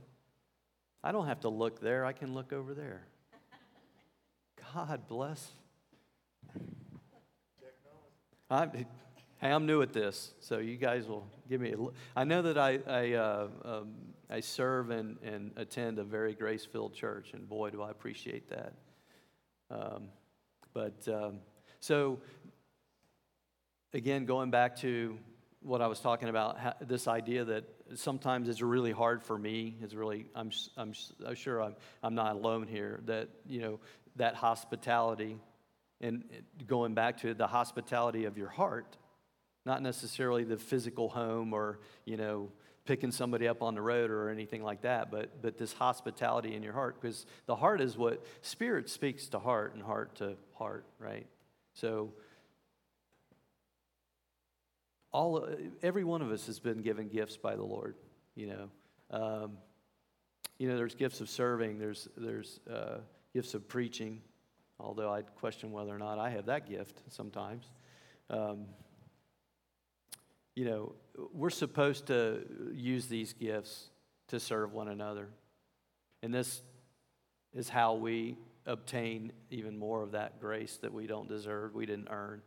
[1.03, 3.07] I don't have to look there, I can look over there.
[4.73, 5.51] God bless.
[8.49, 8.67] I,
[9.39, 11.73] hey, I'm new at this, so you guys will give me.
[12.15, 13.93] I know that I, I, uh, um,
[14.29, 18.47] I serve and, and attend a very grace filled church, and boy, do I appreciate
[18.49, 18.73] that.
[19.71, 20.09] Um,
[20.75, 21.39] but um,
[21.79, 22.19] so,
[23.93, 25.17] again, going back to
[25.63, 27.63] what I was talking about, this idea that
[27.95, 29.75] sometimes it's really hard for me.
[29.81, 30.93] It's really, I'm, I'm,
[31.25, 33.79] I'm sure I'm, I'm not alone here, that, you know,
[34.17, 35.37] that hospitality
[36.01, 36.23] and
[36.67, 38.97] going back to the hospitality of your heart,
[39.65, 42.51] not necessarily the physical home or, you know,
[42.85, 46.61] picking somebody up on the road or anything like that, but, but this hospitality in
[46.61, 50.85] your heart, because the heart is what spirit speaks to heart and heart to heart,
[50.99, 51.25] right?
[51.73, 52.13] So,
[55.11, 55.47] all
[55.81, 57.95] every one of us has been given gifts by the Lord.
[58.35, 58.69] You know,
[59.17, 59.57] um,
[60.57, 61.79] you know, there's gifts of serving.
[61.79, 62.97] There's there's uh,
[63.33, 64.21] gifts of preaching.
[64.79, 67.65] Although I'd question whether or not I have that gift sometimes.
[68.29, 68.65] Um,
[70.55, 70.93] you know,
[71.33, 73.89] we're supposed to use these gifts
[74.29, 75.29] to serve one another,
[76.23, 76.61] and this
[77.53, 82.07] is how we obtain even more of that grace that we don't deserve, we didn't
[82.09, 82.41] earn.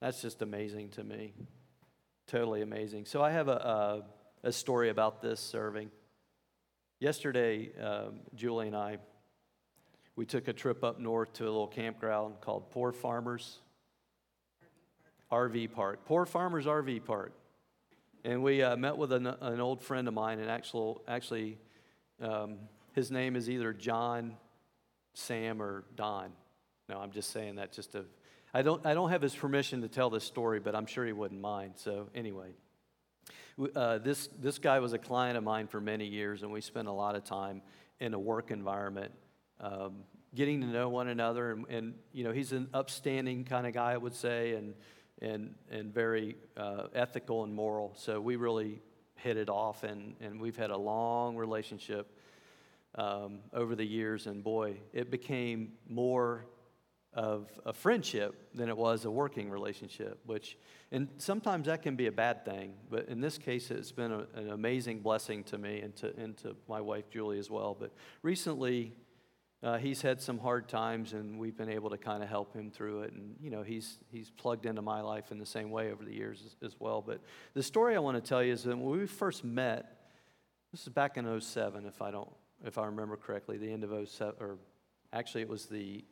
[0.00, 1.34] That's just amazing to me.
[2.26, 3.06] Totally amazing.
[3.06, 4.04] So I have a,
[4.44, 5.90] a, a story about this serving.
[7.00, 8.98] Yesterday, um, Julie and I,
[10.18, 13.60] we took a trip up north to a little campground called Poor Farmers
[15.30, 16.00] RV Park.
[16.06, 17.32] Poor Farmers RV Park.
[18.24, 21.56] And we uh, met with an, an, old friend of mine, and actual, actually,
[22.20, 22.56] um,
[22.94, 24.34] his name is either John,
[25.14, 26.32] Sam, or Don.
[26.88, 28.04] No, I'm just saying that just to
[28.52, 31.12] I don't, I don't have his permission to tell this story, but I'm sure he
[31.12, 31.74] wouldn't mind.
[31.76, 32.48] So, anyway,
[33.76, 36.88] uh, this, this guy was a client of mine for many years, and we spent
[36.88, 37.62] a lot of time
[38.00, 39.12] in a work environment
[39.60, 41.52] um, getting to know one another.
[41.52, 44.74] And, and, you know, he's an upstanding kind of guy, I would say, and,
[45.20, 47.94] and, and very uh, ethical and moral.
[47.96, 48.80] So, we really
[49.16, 52.16] hit it off, and, and we've had a long relationship
[52.94, 54.26] um, over the years.
[54.26, 56.44] And boy, it became more
[57.14, 60.56] of a friendship than it was a working relationship, which,
[60.92, 64.26] and sometimes that can be a bad thing, but in this case, it's been a,
[64.34, 67.76] an amazing blessing to me and to, and to my wife, Julie, as well.
[67.78, 67.92] But
[68.22, 68.92] recently,
[69.62, 72.70] uh, he's had some hard times, and we've been able to kind of help him
[72.70, 73.12] through it.
[73.12, 76.14] And, you know, he's, he's plugged into my life in the same way over the
[76.14, 77.02] years as, as well.
[77.02, 77.20] But
[77.54, 79.98] the story I want to tell you is that when we first met,
[80.70, 82.30] this is back in 07, if I don't,
[82.64, 84.58] if I remember correctly, the end of 07, or
[85.12, 86.04] actually it was the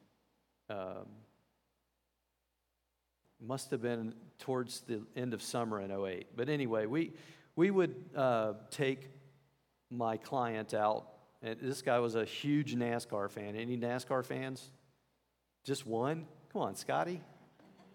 [0.68, 1.06] um,
[3.40, 6.28] must have been towards the end of summer in 08.
[6.37, 7.12] But anyway, we,
[7.54, 9.11] we would uh, take
[9.90, 11.09] my client out.
[11.46, 13.54] And this guy was a huge NASCAR fan.
[13.54, 14.68] Any NASCAR fans?
[15.64, 16.26] Just one?
[16.52, 17.20] Come on, Scotty.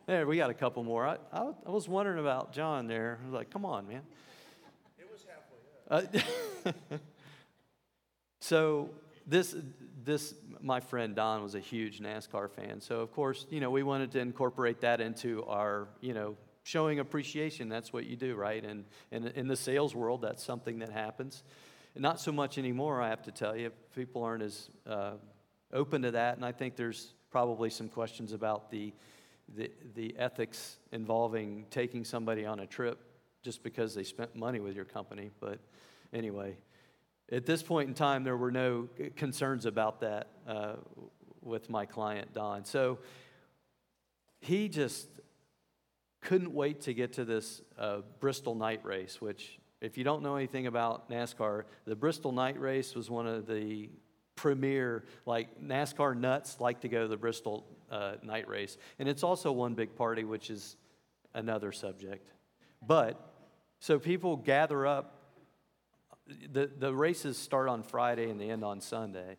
[0.08, 1.06] There, we got a couple more.
[1.06, 3.20] I, I, I was wondering about John there.
[3.22, 4.04] I was like, come on, man.
[4.98, 5.26] It was
[5.90, 6.76] halfway up.
[6.92, 6.98] Uh,
[8.40, 8.90] so
[9.28, 9.54] this
[10.04, 12.80] this my friend Don was a huge NASCAR fan.
[12.80, 17.00] So of course, you know, we wanted to incorporate that into our, you know, showing
[17.00, 17.68] appreciation.
[17.68, 18.64] That's what you do, right?
[18.64, 21.44] And, and in the sales world, that's something that happens.
[21.96, 23.72] Not so much anymore, I have to tell you.
[23.96, 25.14] People aren't as uh,
[25.74, 28.94] open to that, and I think there's probably some questions about the,
[29.56, 33.00] the the ethics involving taking somebody on a trip
[33.44, 35.32] just because they spent money with your company.
[35.40, 35.60] But
[36.14, 36.58] anyway.
[37.32, 40.74] At this point in time, there were no concerns about that uh,
[41.42, 42.66] with my client, Don.
[42.66, 43.00] So
[44.42, 45.08] he just
[46.20, 50.36] couldn't wait to get to this uh, Bristol night race, which, if you don't know
[50.36, 53.90] anything about NASCAR, the Bristol night race was one of the
[54.36, 58.78] premier, like NASCAR nuts like to go to the Bristol uh, night race.
[59.00, 60.78] And it's also one big party, which is
[61.34, 62.32] another subject.
[62.86, 63.20] But,
[63.80, 65.18] so people gather up.
[66.52, 69.38] The, the races start on Friday and they end on Sunday,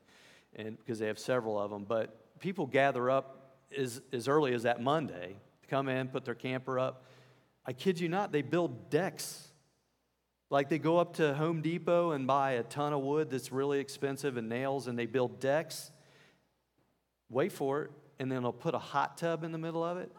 [0.57, 1.85] and because they have several of them.
[1.85, 6.35] But people gather up as, as early as that Monday to come in, put their
[6.35, 7.05] camper up.
[7.65, 9.52] I kid you not, they build decks.
[10.53, 13.81] Like they go up to Home Depot and buy a ton of wood that's really
[13.81, 15.91] expensive and nails, and they build decks.
[17.31, 20.13] Wait for it, and then they'll put a hot tub in the middle of it.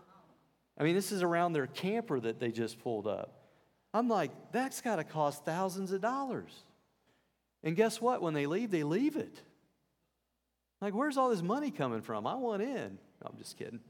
[0.75, 3.43] I mean, this is around their camper that they just pulled up.
[3.93, 6.63] I'm like, that's got to cost thousands of dollars.
[7.63, 8.23] And guess what?
[8.23, 9.39] When they leave, they leave it.
[10.81, 12.25] Like, where's all this money coming from?
[12.25, 12.97] I want in.
[13.21, 13.81] No, I'm just kidding.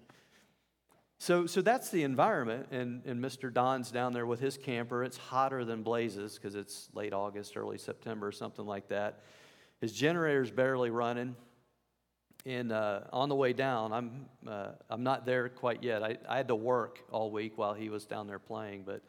[1.23, 3.51] So, so that's the environment, and, and Mr.
[3.51, 5.05] Don's down there with his camper.
[5.05, 9.21] It's hotter than blazes because it's late August, early September, something like that.
[9.79, 11.37] His generator's barely running.
[12.45, 16.03] And uh, on the way down, I'm, uh, I'm not there quite yet.
[16.03, 19.01] I, I had to work all week while he was down there playing, but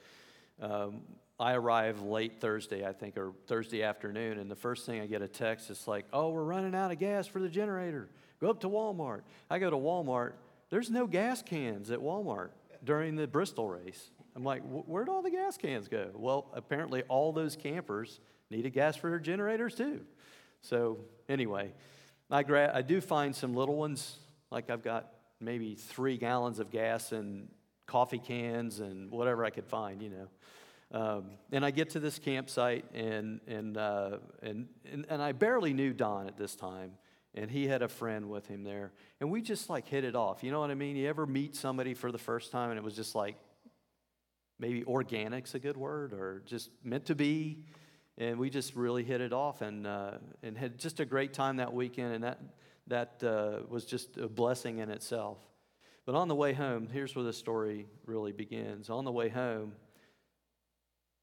[0.62, 1.00] um,
[1.40, 5.20] I arrived late Thursday, I think, or Thursday afternoon, and the first thing I get
[5.20, 8.08] a text is like, oh, we're running out of gas for the generator.
[8.40, 9.22] Go up to Walmart.
[9.50, 10.34] I go to Walmart.
[10.74, 12.48] There's no gas cans at Walmart
[12.82, 14.10] during the Bristol race.
[14.34, 16.10] I'm like, where'd all the gas cans go?
[16.12, 18.18] Well, apparently all those campers
[18.50, 20.00] needed gas for their generators too.
[20.62, 20.98] So,
[21.28, 21.70] anyway,
[22.28, 24.18] I, gra- I do find some little ones,
[24.50, 27.46] like I've got maybe three gallons of gas and
[27.86, 30.28] coffee cans and whatever I could find, you know.
[30.90, 35.72] Um, and I get to this campsite, and, and, uh, and, and, and I barely
[35.72, 36.94] knew Don at this time,
[37.34, 38.92] and he had a friend with him there.
[39.20, 40.42] And we just like hit it off.
[40.42, 40.96] You know what I mean?
[40.96, 43.36] You ever meet somebody for the first time, and it was just like
[44.58, 47.64] maybe organic's a good word, or just meant to be?
[48.18, 50.12] and we just really hit it off and, uh,
[50.42, 52.40] and had just a great time that weekend, and that,
[52.86, 55.38] that uh, was just a blessing in itself.
[56.06, 58.90] But on the way home, here's where the story really begins.
[58.90, 59.72] On the way home,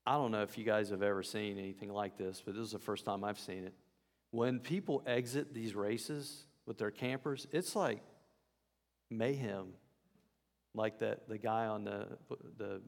[0.05, 2.71] I don't know if you guys have ever seen anything like this, but this is
[2.71, 3.73] the first time I've seen it.
[4.31, 8.01] When people exit these races with their campers, it's like
[9.09, 9.67] mayhem,
[10.73, 12.07] like that the guy on the
[12.57, 12.81] the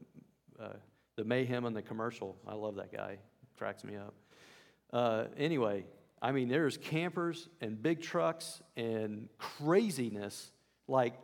[0.58, 0.68] uh,
[1.16, 2.36] the mayhem on the commercial.
[2.46, 4.14] I love that guy it cracks me up.
[4.92, 5.84] Uh, anyway,
[6.22, 10.50] I mean, there's campers and big trucks and craziness,
[10.88, 11.14] like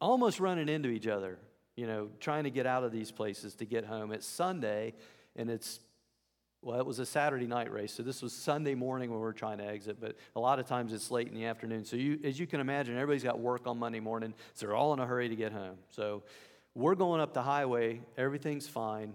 [0.00, 1.38] almost running into each other,
[1.74, 4.12] you know, trying to get out of these places to get home.
[4.12, 4.94] It's Sunday,
[5.34, 5.80] and it's,
[6.62, 9.32] well, it was a Saturday night race, so this was Sunday morning when we were
[9.32, 11.84] trying to exit, but a lot of times it's late in the afternoon.
[11.84, 14.92] So, you, as you can imagine, everybody's got work on Monday morning, so they're all
[14.92, 15.78] in a hurry to get home.
[15.88, 16.22] So,
[16.74, 19.14] we're going up the highway, everything's fine,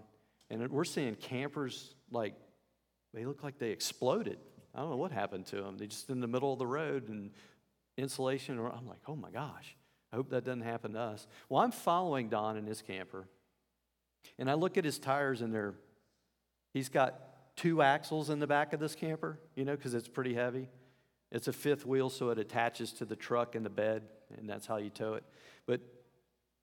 [0.50, 2.34] and we're seeing campers like,
[3.14, 4.38] they look like they exploded.
[4.74, 5.78] I don't know what happened to them.
[5.78, 7.32] They're just in the middle of the road and
[7.98, 8.60] insulation.
[8.60, 9.76] Or I'm like, oh my gosh,
[10.12, 11.28] I hope that doesn't happen to us.
[11.48, 13.28] Well, I'm following Don in his camper,
[14.38, 15.76] and I look at his tires, and they're,
[16.74, 17.18] he's got
[17.56, 20.68] two axles in the back of this camper, you know, because it's pretty heavy.
[21.32, 24.04] It's a fifth wheel, so it attaches to the truck and the bed,
[24.38, 25.24] and that's how you tow it.
[25.66, 25.82] But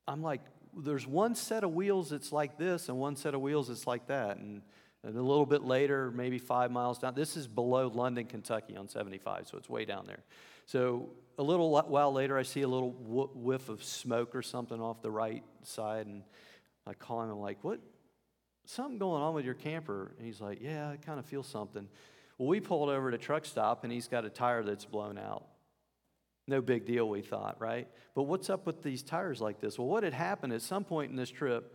[0.07, 0.41] I'm like,
[0.77, 4.07] there's one set of wheels that's like this, and one set of wheels that's like
[4.07, 4.39] that.
[4.39, 4.63] And
[5.05, 8.89] and a little bit later, maybe five miles down, this is below London, Kentucky on
[8.89, 10.23] 75, so it's way down there.
[10.67, 12.91] So a little while later, I see a little
[13.35, 16.23] whiff of smoke or something off the right side, and
[16.87, 17.81] I call him I'm like, "What?
[18.65, 21.89] Something going on with your camper?" And he's like, "Yeah, I kind of feel something."
[22.39, 25.19] Well, we pulled over to a truck stop, and he's got a tire that's blown
[25.19, 25.47] out.
[26.49, 27.89] No big deal, we thought, right?
[28.15, 29.79] But what's up with these tires like this?
[29.79, 31.75] Well, what had happened at some point in this trip?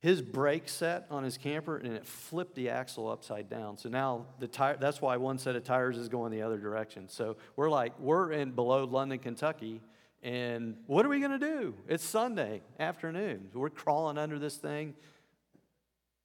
[0.00, 3.76] his brake set on his camper and it flipped the axle upside down.
[3.76, 7.08] So now the tire that's why one set of tires is going the other direction.
[7.08, 9.80] So we're like we're in below London, Kentucky,
[10.22, 11.74] and what are we going to do?
[11.88, 13.48] It's Sunday afternoon.
[13.52, 14.94] We're crawling under this thing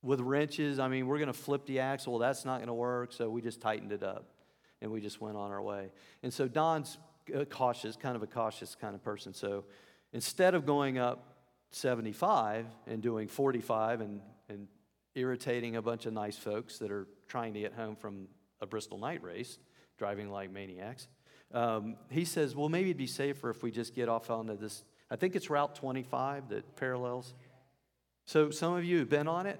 [0.03, 0.77] with wrenches.
[0.77, 2.19] I mean, we're going to flip the axle.
[2.19, 4.25] That's not going to work, so we just tightened it up
[4.81, 5.91] and we just went on our way.
[6.21, 6.97] And so Don's
[7.49, 9.33] cautious, kind of a cautious kind of person.
[9.33, 9.63] So
[10.11, 11.37] instead of going up
[11.71, 14.67] 75 and doing 45 and, and
[15.15, 18.27] irritating a bunch of nice folks that are trying to get home from
[18.61, 19.57] a Bristol night race,
[19.97, 21.07] driving like maniacs.
[21.53, 24.83] Um, he says, well, maybe it'd be safer if we just get off onto this.
[25.09, 27.33] I think it's Route 25 that parallels.
[28.25, 29.59] So some of you have been on it.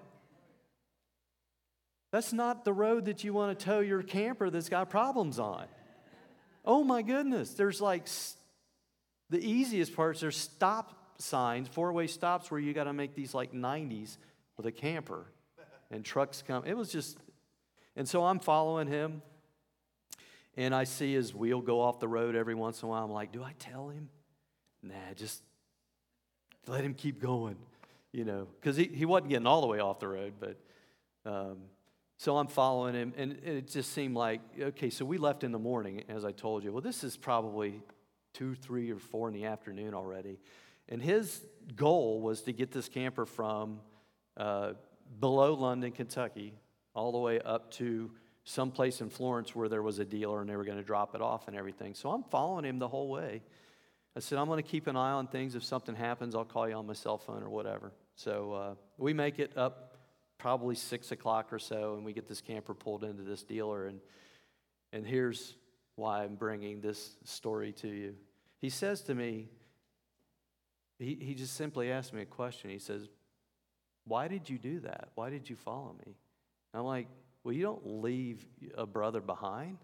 [2.14, 5.66] That's not the road that you want to tow your camper that's got problems on.
[6.64, 7.56] Oh my goodness.
[7.56, 8.08] There's like
[9.32, 13.34] the easiest parts, there's stop signs, four way stops where you got to make these
[13.34, 14.18] like 90s
[14.58, 15.26] with a camper
[15.90, 16.64] and trucks come.
[16.68, 17.18] It was just,
[17.96, 19.24] and so I'm following him
[20.56, 23.06] and I see his wheel go off the road every once in a while.
[23.06, 24.10] I'm like, do I tell him?
[24.84, 25.42] Nah, just
[26.68, 27.56] let him keep going.
[28.12, 30.58] you know, because he, he wasn't getting all the way off the road, but
[31.26, 31.58] um,
[32.24, 35.60] so I'm following him, and it just seemed like, okay, so we left in the
[35.60, 36.72] morning, as I told you.
[36.72, 37.82] Well, this is probably
[38.34, 40.40] two, three, or four in the afternoon already.
[40.88, 41.42] And his
[41.76, 43.82] goal was to get this camper from
[44.38, 44.72] uh,
[45.20, 46.54] below London, Kentucky,
[46.96, 48.10] all the way up to
[48.46, 51.16] some place in Florence where there was a dealer and they were going to drop
[51.16, 51.94] it off and everything.
[51.94, 53.42] So I'm following him the whole way.
[54.16, 55.56] I said, I'm going to keep an eye on things.
[55.56, 57.92] If something happens, I'll call you on my cell phone or whatever.
[58.16, 59.93] So uh, we make it up
[60.44, 63.88] probably six o'clock or so, and we get this camper pulled into this dealer.
[63.88, 64.02] And,
[64.92, 65.56] and here's
[65.96, 68.16] why I'm bringing this story to you.
[68.60, 69.48] He says to me,
[71.00, 72.70] he, he just simply asked me a question.
[72.70, 73.08] He says,
[74.04, 75.12] Why did you do that?
[75.16, 76.14] Why did you follow me?
[76.74, 77.08] And I'm like,
[77.46, 78.46] Well, you don't leave
[78.78, 79.78] a brother behind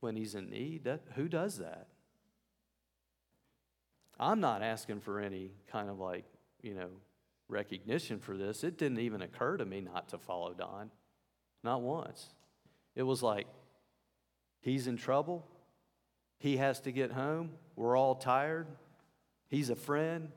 [0.00, 0.84] when he's in need.
[0.84, 1.86] That, who does that?
[4.20, 6.26] I'm not asking for any kind of like,
[6.60, 6.90] you know,
[7.48, 8.64] recognition for this.
[8.64, 10.90] It didn't even occur to me not to follow Don,
[11.64, 12.28] not once.
[12.94, 13.46] It was like,
[14.60, 15.46] he's in trouble.
[16.38, 17.50] He has to get home.
[17.76, 18.66] We're all tired.
[19.48, 20.30] He's a friend.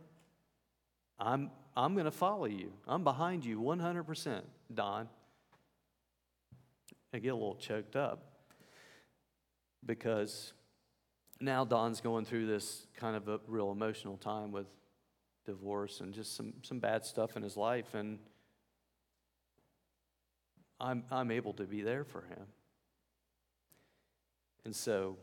[1.20, 2.72] I'm, I'm going to follow you.
[2.88, 4.42] I'm behind you 100%,
[4.74, 5.08] Don.
[7.14, 8.24] I get a little choked up
[9.86, 10.54] because
[11.42, 14.68] now Don's going through this kind of a real emotional time with
[15.46, 17.94] divorce and just some, some bad stuff in his life.
[17.94, 18.20] And
[20.80, 22.46] I'm, I'm able to be there for him.
[24.66, 25.18] And so,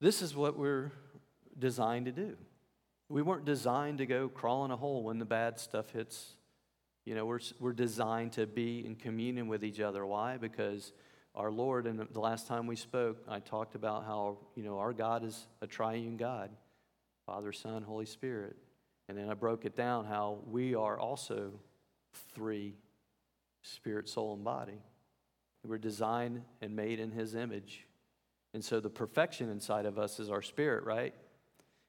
[0.00, 0.92] this is what we're
[1.58, 2.36] designed to do.
[3.08, 6.34] We weren't designed to go crawl in a hole when the bad stuff hits
[7.04, 10.04] you know, we're, we're designed to be in communion with each other.
[10.06, 10.36] Why?
[10.36, 10.92] Because
[11.34, 14.92] our Lord, and the last time we spoke, I talked about how, you know, our
[14.92, 16.50] God is a triune God
[17.26, 18.54] Father, Son, Holy Spirit.
[19.08, 21.52] And then I broke it down how we are also
[22.34, 22.74] three
[23.62, 24.82] spirit, soul, and body.
[25.66, 27.86] We're designed and made in His image.
[28.52, 31.14] And so the perfection inside of us is our spirit, right?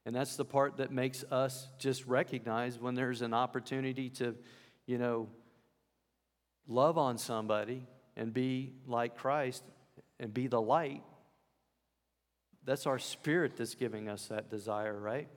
[0.06, 4.34] And that's the part that makes us just recognize when there's an opportunity to
[4.86, 5.28] you know,
[6.68, 9.62] love on somebody and be like Christ
[10.18, 11.02] and be the light,
[12.64, 15.28] that's our spirit that's giving us that desire, right?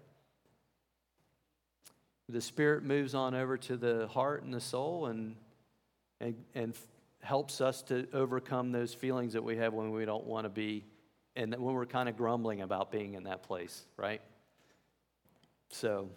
[2.28, 5.36] The spirit moves on over to the heart and the soul and,
[6.20, 6.76] and, and
[7.22, 10.86] helps us to overcome those feelings that we have when we don't want to be
[11.36, 14.22] and when we're kind of grumbling about being in that place, right?
[15.70, 16.10] So,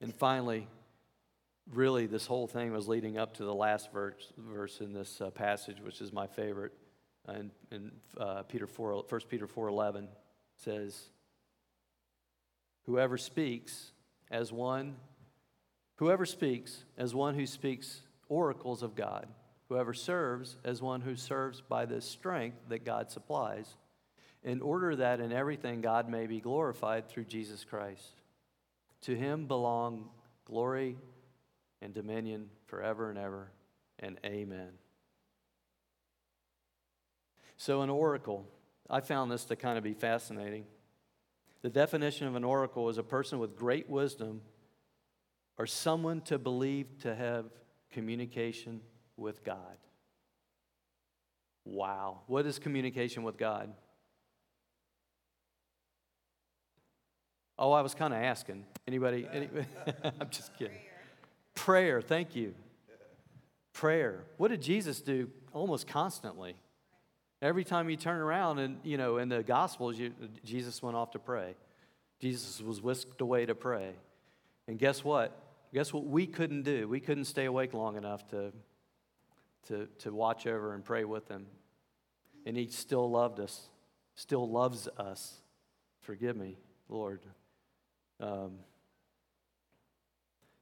[0.00, 0.66] and finally,
[1.72, 5.30] really, this whole thing was leading up to the last verse, verse in this uh,
[5.30, 6.72] passage, which is my favorite.
[7.26, 10.06] And in, uh, Peter 4, 1 Peter 4.11
[10.56, 11.10] says,
[12.84, 13.90] Whoever speaks
[14.30, 14.96] as one,
[15.96, 19.26] whoever speaks as one who speaks oracles of God,
[19.68, 23.76] whoever serves as one who serves by the strength that God supplies,
[24.44, 28.20] in order that in everything God may be glorified through Jesus Christ.
[29.02, 30.08] To him belong
[30.44, 30.96] glory
[31.82, 33.50] and dominion forever and ever,
[33.98, 34.70] and amen.
[37.56, 38.46] So, an oracle,
[38.88, 40.64] I found this to kind of be fascinating.
[41.62, 44.42] The definition of an oracle is a person with great wisdom
[45.58, 47.46] or someone to believe to have
[47.90, 48.80] communication
[49.16, 49.76] with God.
[51.64, 52.20] Wow.
[52.26, 53.72] What is communication with God?
[57.58, 58.64] Oh, I was kind of asking.
[58.86, 59.26] Anybody?
[59.32, 59.66] anybody?
[60.20, 60.76] I'm just kidding.
[61.56, 62.54] Prayer, thank you.
[63.72, 64.24] Prayer.
[64.36, 66.54] What did Jesus do almost constantly?
[67.42, 70.12] Every time you turn around and, you know, in the Gospels, you,
[70.44, 71.56] Jesus went off to pray.
[72.20, 73.90] Jesus was whisked away to pray.
[74.68, 75.36] And guess what?
[75.74, 76.88] Guess what we couldn't do?
[76.88, 78.52] We couldn't stay awake long enough to,
[79.68, 81.46] to, to watch over and pray with him.
[82.46, 83.68] And he still loved us,
[84.14, 85.34] still loves us.
[86.00, 86.56] Forgive me,
[86.88, 87.20] Lord.
[88.20, 88.52] Um,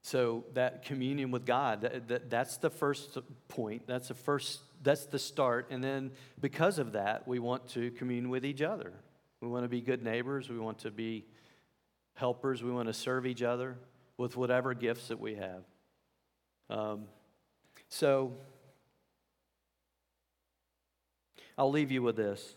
[0.05, 3.17] so that communion with God, that, that, that's the first
[3.49, 3.87] point.
[3.87, 5.69] That's the first, that's the start.
[5.71, 6.11] And then
[6.43, 8.93] because of that, we want to commune with each other.
[9.41, 10.51] We want to be good neighbors.
[10.51, 11.25] We want to be
[12.17, 12.63] helpers.
[12.63, 13.79] We want to serve each other
[14.19, 15.65] with whatever gifts that we have.
[16.69, 17.05] Um,
[17.89, 18.35] so
[21.57, 22.57] I'll leave you with this.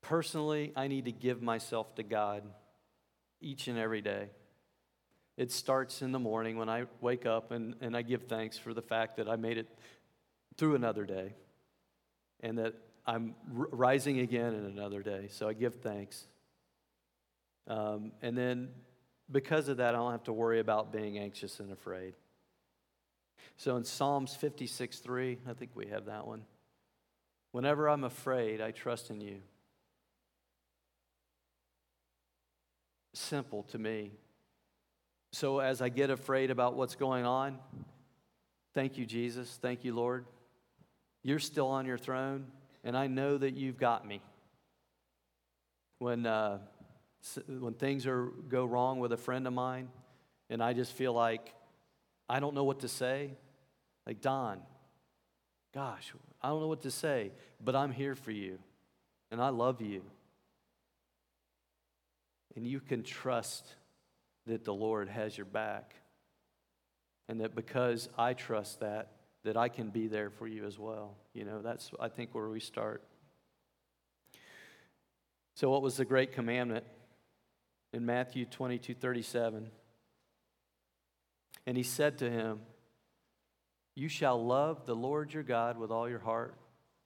[0.00, 2.42] Personally, I need to give myself to God
[3.40, 4.28] each and every day.
[5.36, 8.74] it starts in the morning when I wake up and, and I give thanks for
[8.74, 9.68] the fact that I made it
[10.56, 11.32] through another day
[12.40, 12.74] and that
[13.06, 15.28] I'm r- rising again in another day.
[15.30, 16.26] So I give thanks.
[17.66, 18.68] Um, and then
[19.30, 22.14] because of that, I don't have to worry about being anxious and afraid.
[23.56, 26.44] So in Psalms 56 3, I think we have that one.
[27.52, 29.40] Whenever I'm afraid, I trust in you.
[33.12, 34.12] Simple to me.
[35.32, 37.58] So as I get afraid about what's going on,
[38.74, 39.58] thank you, Jesus.
[39.60, 40.26] Thank you, Lord.
[41.22, 42.46] You're still on your throne,
[42.82, 44.22] and I know that you've got me.
[45.98, 46.58] When, uh,
[47.46, 49.88] when things are, go wrong with a friend of mine,
[50.48, 51.54] and I just feel like
[52.28, 53.32] I don't know what to say,
[54.06, 54.60] like, Don,
[55.74, 57.32] gosh, I don't know what to say,
[57.62, 58.58] but I'm here for you,
[59.30, 60.02] and I love you.
[62.56, 63.74] And you can trust
[64.46, 65.94] that the Lord has your back.
[67.28, 69.12] And that because I trust that,
[69.44, 71.16] that I can be there for you as well.
[71.32, 73.04] You know, that's, I think, where we start.
[75.54, 76.84] So, what was the great commandment?
[77.92, 79.70] In Matthew 22 37.
[81.66, 82.60] And he said to him,
[83.94, 86.56] You shall love the Lord your God with all your heart,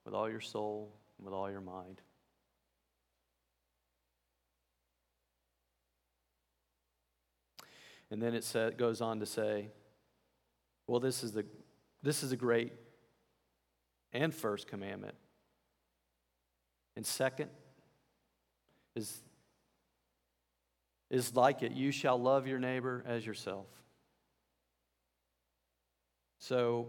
[0.05, 2.01] with all your soul, and with all your mind.
[8.15, 9.73] And then it goes on to say,
[10.87, 11.45] well, this is, the,
[12.01, 12.73] this is a great
[14.13, 15.17] and first commandment.
[16.95, 17.51] And second
[18.95, 19.21] is,
[21.11, 23.67] is like it you shall love your neighbor as yourself.
[26.39, 26.87] So,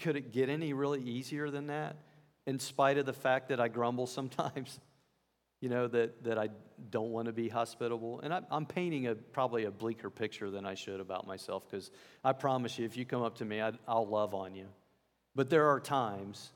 [0.00, 1.94] could it get any really easier than that?
[2.44, 4.80] In spite of the fact that I grumble sometimes,
[5.66, 6.48] you know, that, that I
[6.90, 8.20] don't want to be hospitable.
[8.20, 11.90] And I, am painting a, probably a bleaker picture than I should about myself because
[12.22, 14.68] I promise you, if you come up to me, I, I'll love on you.
[15.34, 16.52] But there are times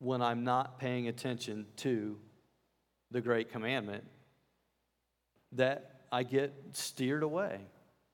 [0.00, 2.18] when I'm not paying attention to
[3.12, 4.02] the great commandment
[5.52, 7.60] that I get steered away.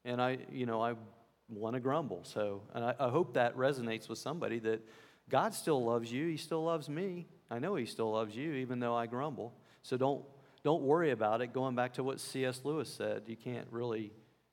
[0.04, 0.96] And I, you know, I
[1.48, 2.24] want to grumble.
[2.24, 4.86] So, and I, I hope that resonates with somebody that
[5.30, 6.28] God still loves you.
[6.28, 7.26] He still loves me.
[7.50, 9.54] I know He still loves you, even though I grumble.
[9.84, 10.24] So don't
[10.64, 11.52] don't worry about it.
[11.52, 12.62] Going back to what C.S.
[12.64, 14.12] Lewis said, you can't really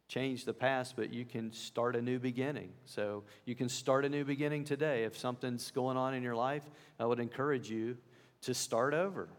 [0.09, 2.73] change the past, but you can start a new beginning.
[2.83, 5.05] So you can start a new beginning today.
[5.05, 6.63] If something's going on in your life,
[6.99, 7.97] I would encourage you
[8.41, 9.29] to start over.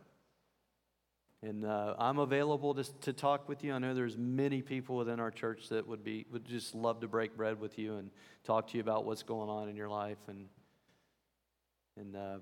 [1.43, 3.75] And uh, I'm available to, to talk with you.
[3.75, 7.09] I know there's many people within our church that would be would just love to
[7.09, 8.11] break bread with you and
[8.45, 10.49] talk to you about what's going on in your life and
[11.99, 12.39] and uh,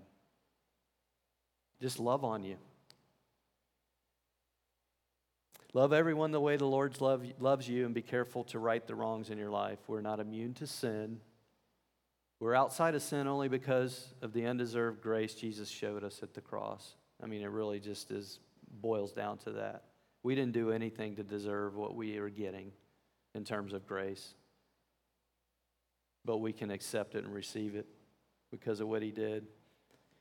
[1.81, 2.59] just love on you.
[5.73, 8.95] Love everyone the way the Lord love, loves you and be careful to right the
[8.95, 9.79] wrongs in your life.
[9.87, 11.21] We're not immune to sin.
[12.41, 16.41] We're outside of sin only because of the undeserved grace Jesus showed us at the
[16.41, 16.97] cross.
[17.23, 18.41] I mean, it really just is
[18.81, 19.85] boils down to that.
[20.23, 22.73] We didn't do anything to deserve what we are getting
[23.35, 24.35] in terms of grace.
[26.25, 27.87] But we can accept it and receive it
[28.51, 29.47] because of what he did.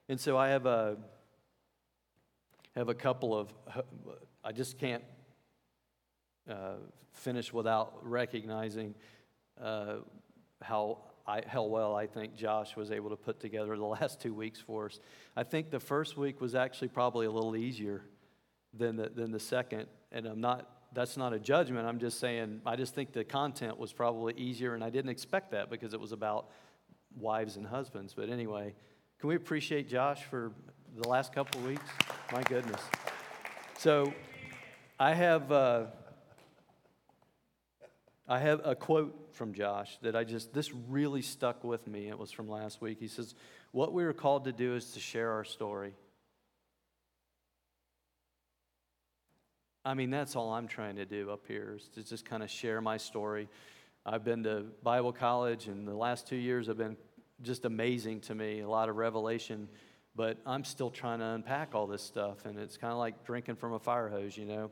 [0.08, 0.98] And so I have a
[2.76, 3.52] have a couple of
[4.44, 5.04] I just can't
[6.50, 6.74] uh,
[7.14, 8.96] finish without recognizing
[9.62, 9.98] uh,
[10.62, 14.34] how, I, how well I think Josh was able to put together the last two
[14.34, 15.00] weeks for us.
[15.36, 18.04] I think the first week was actually probably a little easier
[18.74, 20.76] than the, than the second, and I'm not.
[20.92, 21.86] That's not a judgment.
[21.86, 25.52] I'm just saying, I just think the content was probably easier, and I didn't expect
[25.52, 26.50] that because it was about
[27.16, 28.16] wives and husbands.
[28.16, 28.74] But anyway,
[29.20, 30.52] can we appreciate Josh for
[30.98, 31.86] the last couple weeks?
[32.32, 32.82] My goodness.
[33.78, 34.12] So
[35.00, 35.52] I have.
[35.52, 35.86] Uh,
[38.30, 42.10] I have a quote from Josh that I just, this really stuck with me.
[42.10, 43.00] It was from last week.
[43.00, 43.34] He says,
[43.72, 45.96] What we are called to do is to share our story.
[49.84, 52.52] I mean, that's all I'm trying to do up here is to just kind of
[52.52, 53.50] share my story.
[54.06, 56.98] I've been to Bible college, and the last two years have been
[57.42, 59.68] just amazing to me, a lot of revelation,
[60.16, 63.56] but I'm still trying to unpack all this stuff, and it's kind of like drinking
[63.56, 64.72] from a fire hose, you know?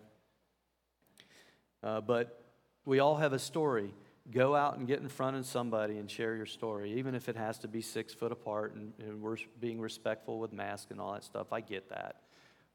[1.81, 2.46] Uh, but
[2.87, 3.93] we all have a story.
[4.31, 7.35] Go out and get in front of somebody and share your story, even if it
[7.35, 11.11] has to be six foot apart and, and we're being respectful with masks and all
[11.11, 11.51] that stuff.
[11.51, 12.21] I get that.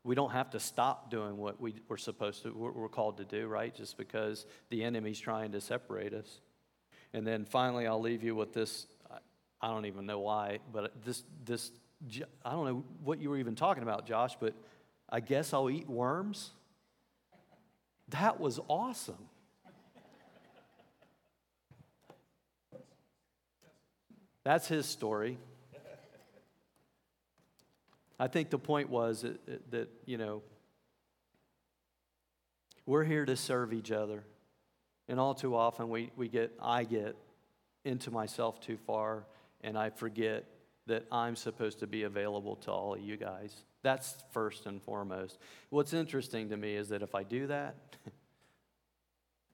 [0.04, 3.24] We don't have to stop doing what we, we're supposed to, we're, we're called to
[3.24, 3.74] do, right?
[3.74, 6.40] Just because the enemy's trying to separate us.
[7.14, 8.86] And then finally, I'll leave you with this.
[9.62, 11.70] I don't even know why, but this, this,
[12.44, 14.54] I don't know what you were even talking about, Josh, but
[15.08, 16.50] I guess I'll eat worms.
[18.08, 19.28] That was awesome.
[24.44, 25.38] That's his story.
[28.18, 30.42] I think the point was that, that, you know,
[32.86, 34.24] we're here to serve each other.
[35.08, 37.16] And all too often we, we get, I get
[37.84, 39.24] into myself too far
[39.62, 40.44] and I forget
[40.86, 43.54] that I'm supposed to be available to all of you guys.
[43.82, 45.38] That's first and foremost.
[45.70, 47.76] What's interesting to me is that if I do that,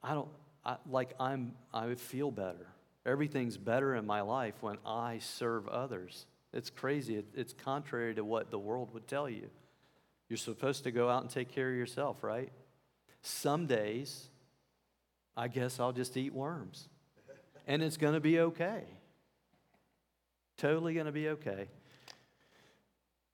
[0.02, 0.28] I don't,
[0.64, 2.66] I, like I'm, I feel better.
[3.08, 6.26] Everything's better in my life when I serve others.
[6.52, 7.24] It's crazy.
[7.34, 9.48] It's contrary to what the world would tell you.
[10.28, 12.52] You're supposed to go out and take care of yourself, right?
[13.22, 14.28] Some days,
[15.34, 16.86] I guess I'll just eat worms.
[17.66, 18.82] And it's going to be okay.
[20.58, 21.68] Totally going to be okay.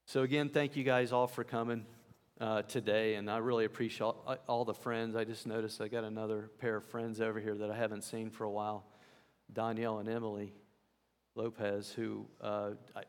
[0.07, 1.85] So, again, thank you guys all for coming
[2.41, 3.16] uh, today.
[3.16, 5.16] And I really appreciate all, all the friends.
[5.16, 8.31] I just noticed I got another pair of friends over here that I haven't seen
[8.31, 8.85] for a while
[9.55, 10.52] Danielle and Emily
[11.34, 13.02] Lopez, who, uh, I,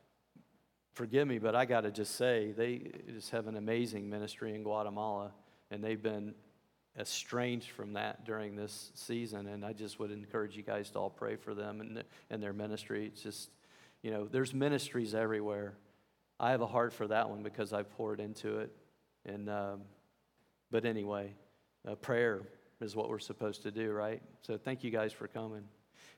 [0.93, 4.63] forgive me, but I got to just say, they just have an amazing ministry in
[4.63, 5.31] Guatemala.
[5.71, 6.33] And they've been
[6.97, 9.47] estranged from that during this season.
[9.47, 12.53] And I just would encourage you guys to all pray for them and, and their
[12.53, 13.07] ministry.
[13.07, 13.49] It's just,
[14.01, 15.73] you know, there's ministries everywhere.
[16.39, 18.71] I have a heart for that one because I poured into it.
[19.25, 19.81] And, um,
[20.71, 21.33] but anyway,
[21.87, 22.41] uh, prayer
[22.81, 24.21] is what we're supposed to do, right?
[24.41, 25.63] So thank you guys for coming.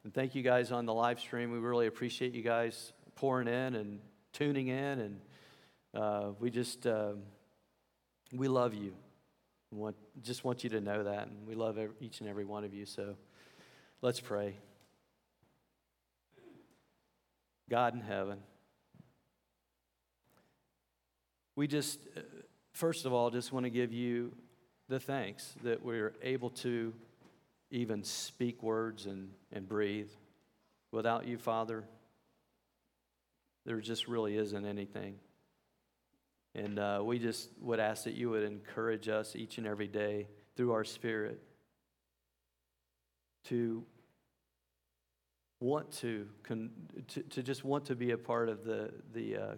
[0.04, 1.52] And thank you guys on the live stream.
[1.52, 4.00] We really appreciate you guys pouring in and
[4.34, 5.00] tuning in.
[5.00, 5.22] And
[5.94, 7.14] uh, we just, uh,
[8.32, 8.94] we love you.
[9.72, 11.28] We want, just want you to know that.
[11.28, 12.86] And we love every, each and every one of you.
[12.86, 13.16] So
[14.02, 14.56] let's pray.
[17.70, 18.40] God in heaven,
[21.58, 22.22] we just, uh,
[22.72, 24.32] first of all, just want to give you
[24.88, 26.94] the thanks that we're able to
[27.72, 30.10] even speak words and, and breathe.
[30.92, 31.84] Without you, Father,
[33.66, 35.16] there just really isn't anything.
[36.56, 40.28] And uh, we just would ask that you would encourage us each and every day
[40.56, 41.40] through our spirit
[43.46, 43.86] to
[45.60, 46.72] want to, con-
[47.10, 49.56] to, to just want to be a part of the, the, uh,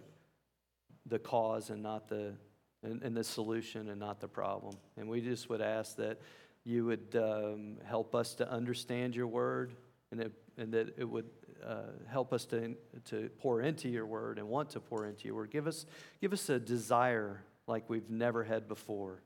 [1.06, 2.34] the cause and not the,
[2.82, 4.76] and, and, the solution and not the problem.
[4.96, 6.20] And we just would ask that
[6.64, 9.74] you would um, help us to understand your word
[10.10, 11.26] and, it, and that it would
[11.66, 12.74] uh, help us to,
[13.06, 15.50] to pour into your word and want to pour into your word.
[15.50, 15.86] Give us,
[16.20, 19.22] give us a desire like we've never had before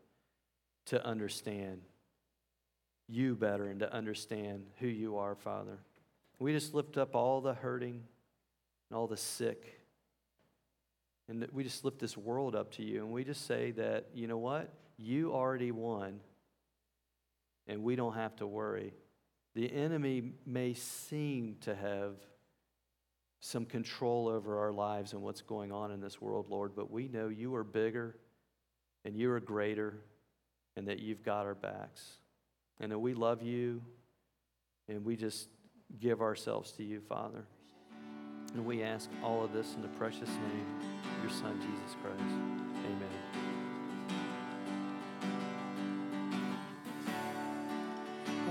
[0.87, 1.82] to understand
[3.09, 5.78] you better and to understand who you are, Father.
[6.39, 8.03] We just lift up all the hurting
[8.91, 9.80] and all the sick.
[11.28, 13.03] And we just lift this world up to you.
[13.03, 14.72] And we just say that, you know what?
[14.99, 16.20] You already won.
[17.67, 18.95] And we don't have to worry.
[19.55, 22.17] The enemy may seem to have
[23.41, 27.09] some control over our lives and what's going on in this world, Lord, but we
[27.09, 28.17] know you are bigger
[29.05, 29.99] and you are greater
[30.77, 32.19] and that you've got our backs.
[32.81, 33.83] And that we love you
[34.89, 35.49] and we just
[36.01, 37.45] give ourselves to you, Father.
[38.55, 42.35] And we ask all of this in the precious name of your Son, Jesus Christ.
[42.87, 43.24] Amen.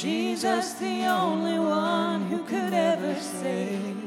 [0.00, 3.98] Jesus, the only one who could ever save.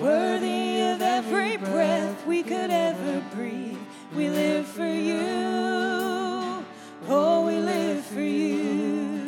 [0.00, 3.78] Worthy of every breath we could ever breathe.
[4.16, 6.64] We live for you.
[7.06, 9.22] Oh, we live for you.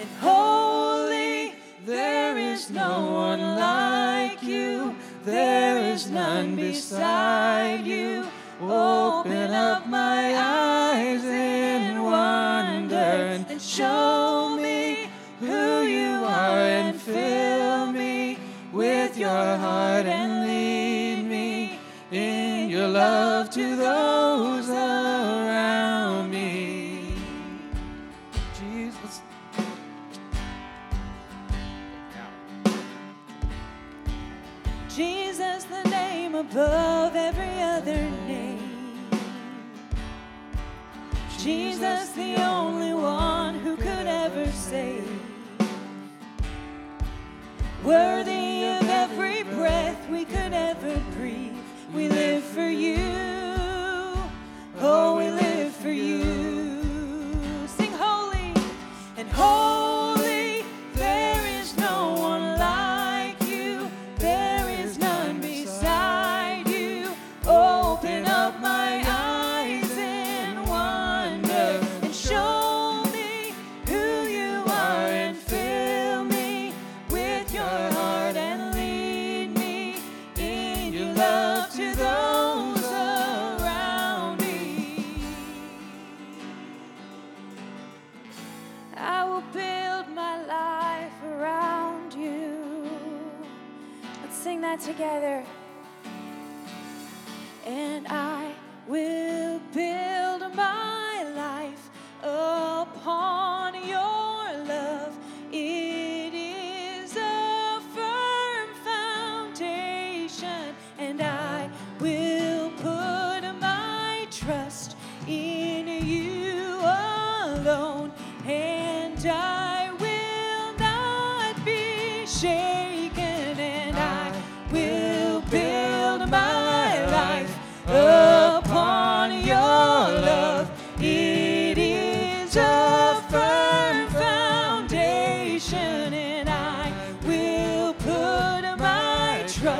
[0.00, 1.54] And holy,
[1.86, 4.96] there is no one like you.
[5.24, 8.26] There is none beside you.
[8.60, 10.69] Open up my eyes
[13.80, 15.08] show me
[15.40, 18.36] who you are and fill me
[18.72, 21.78] with your heart and lead me
[22.12, 27.14] in your love to those around me.
[28.60, 29.22] Jesus.
[34.94, 38.49] Jesus, the name above every other name.
[41.42, 45.08] Jesus, the only one who could ever save.
[47.82, 48.49] Worthy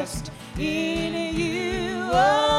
[0.01, 2.09] trust in you.
[2.11, 2.50] Oh.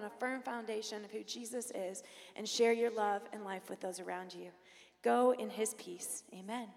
[0.00, 2.02] on a firm foundation of who Jesus is
[2.34, 4.48] and share your love and life with those around you.
[5.02, 6.24] Go in his peace.
[6.32, 6.68] Amen.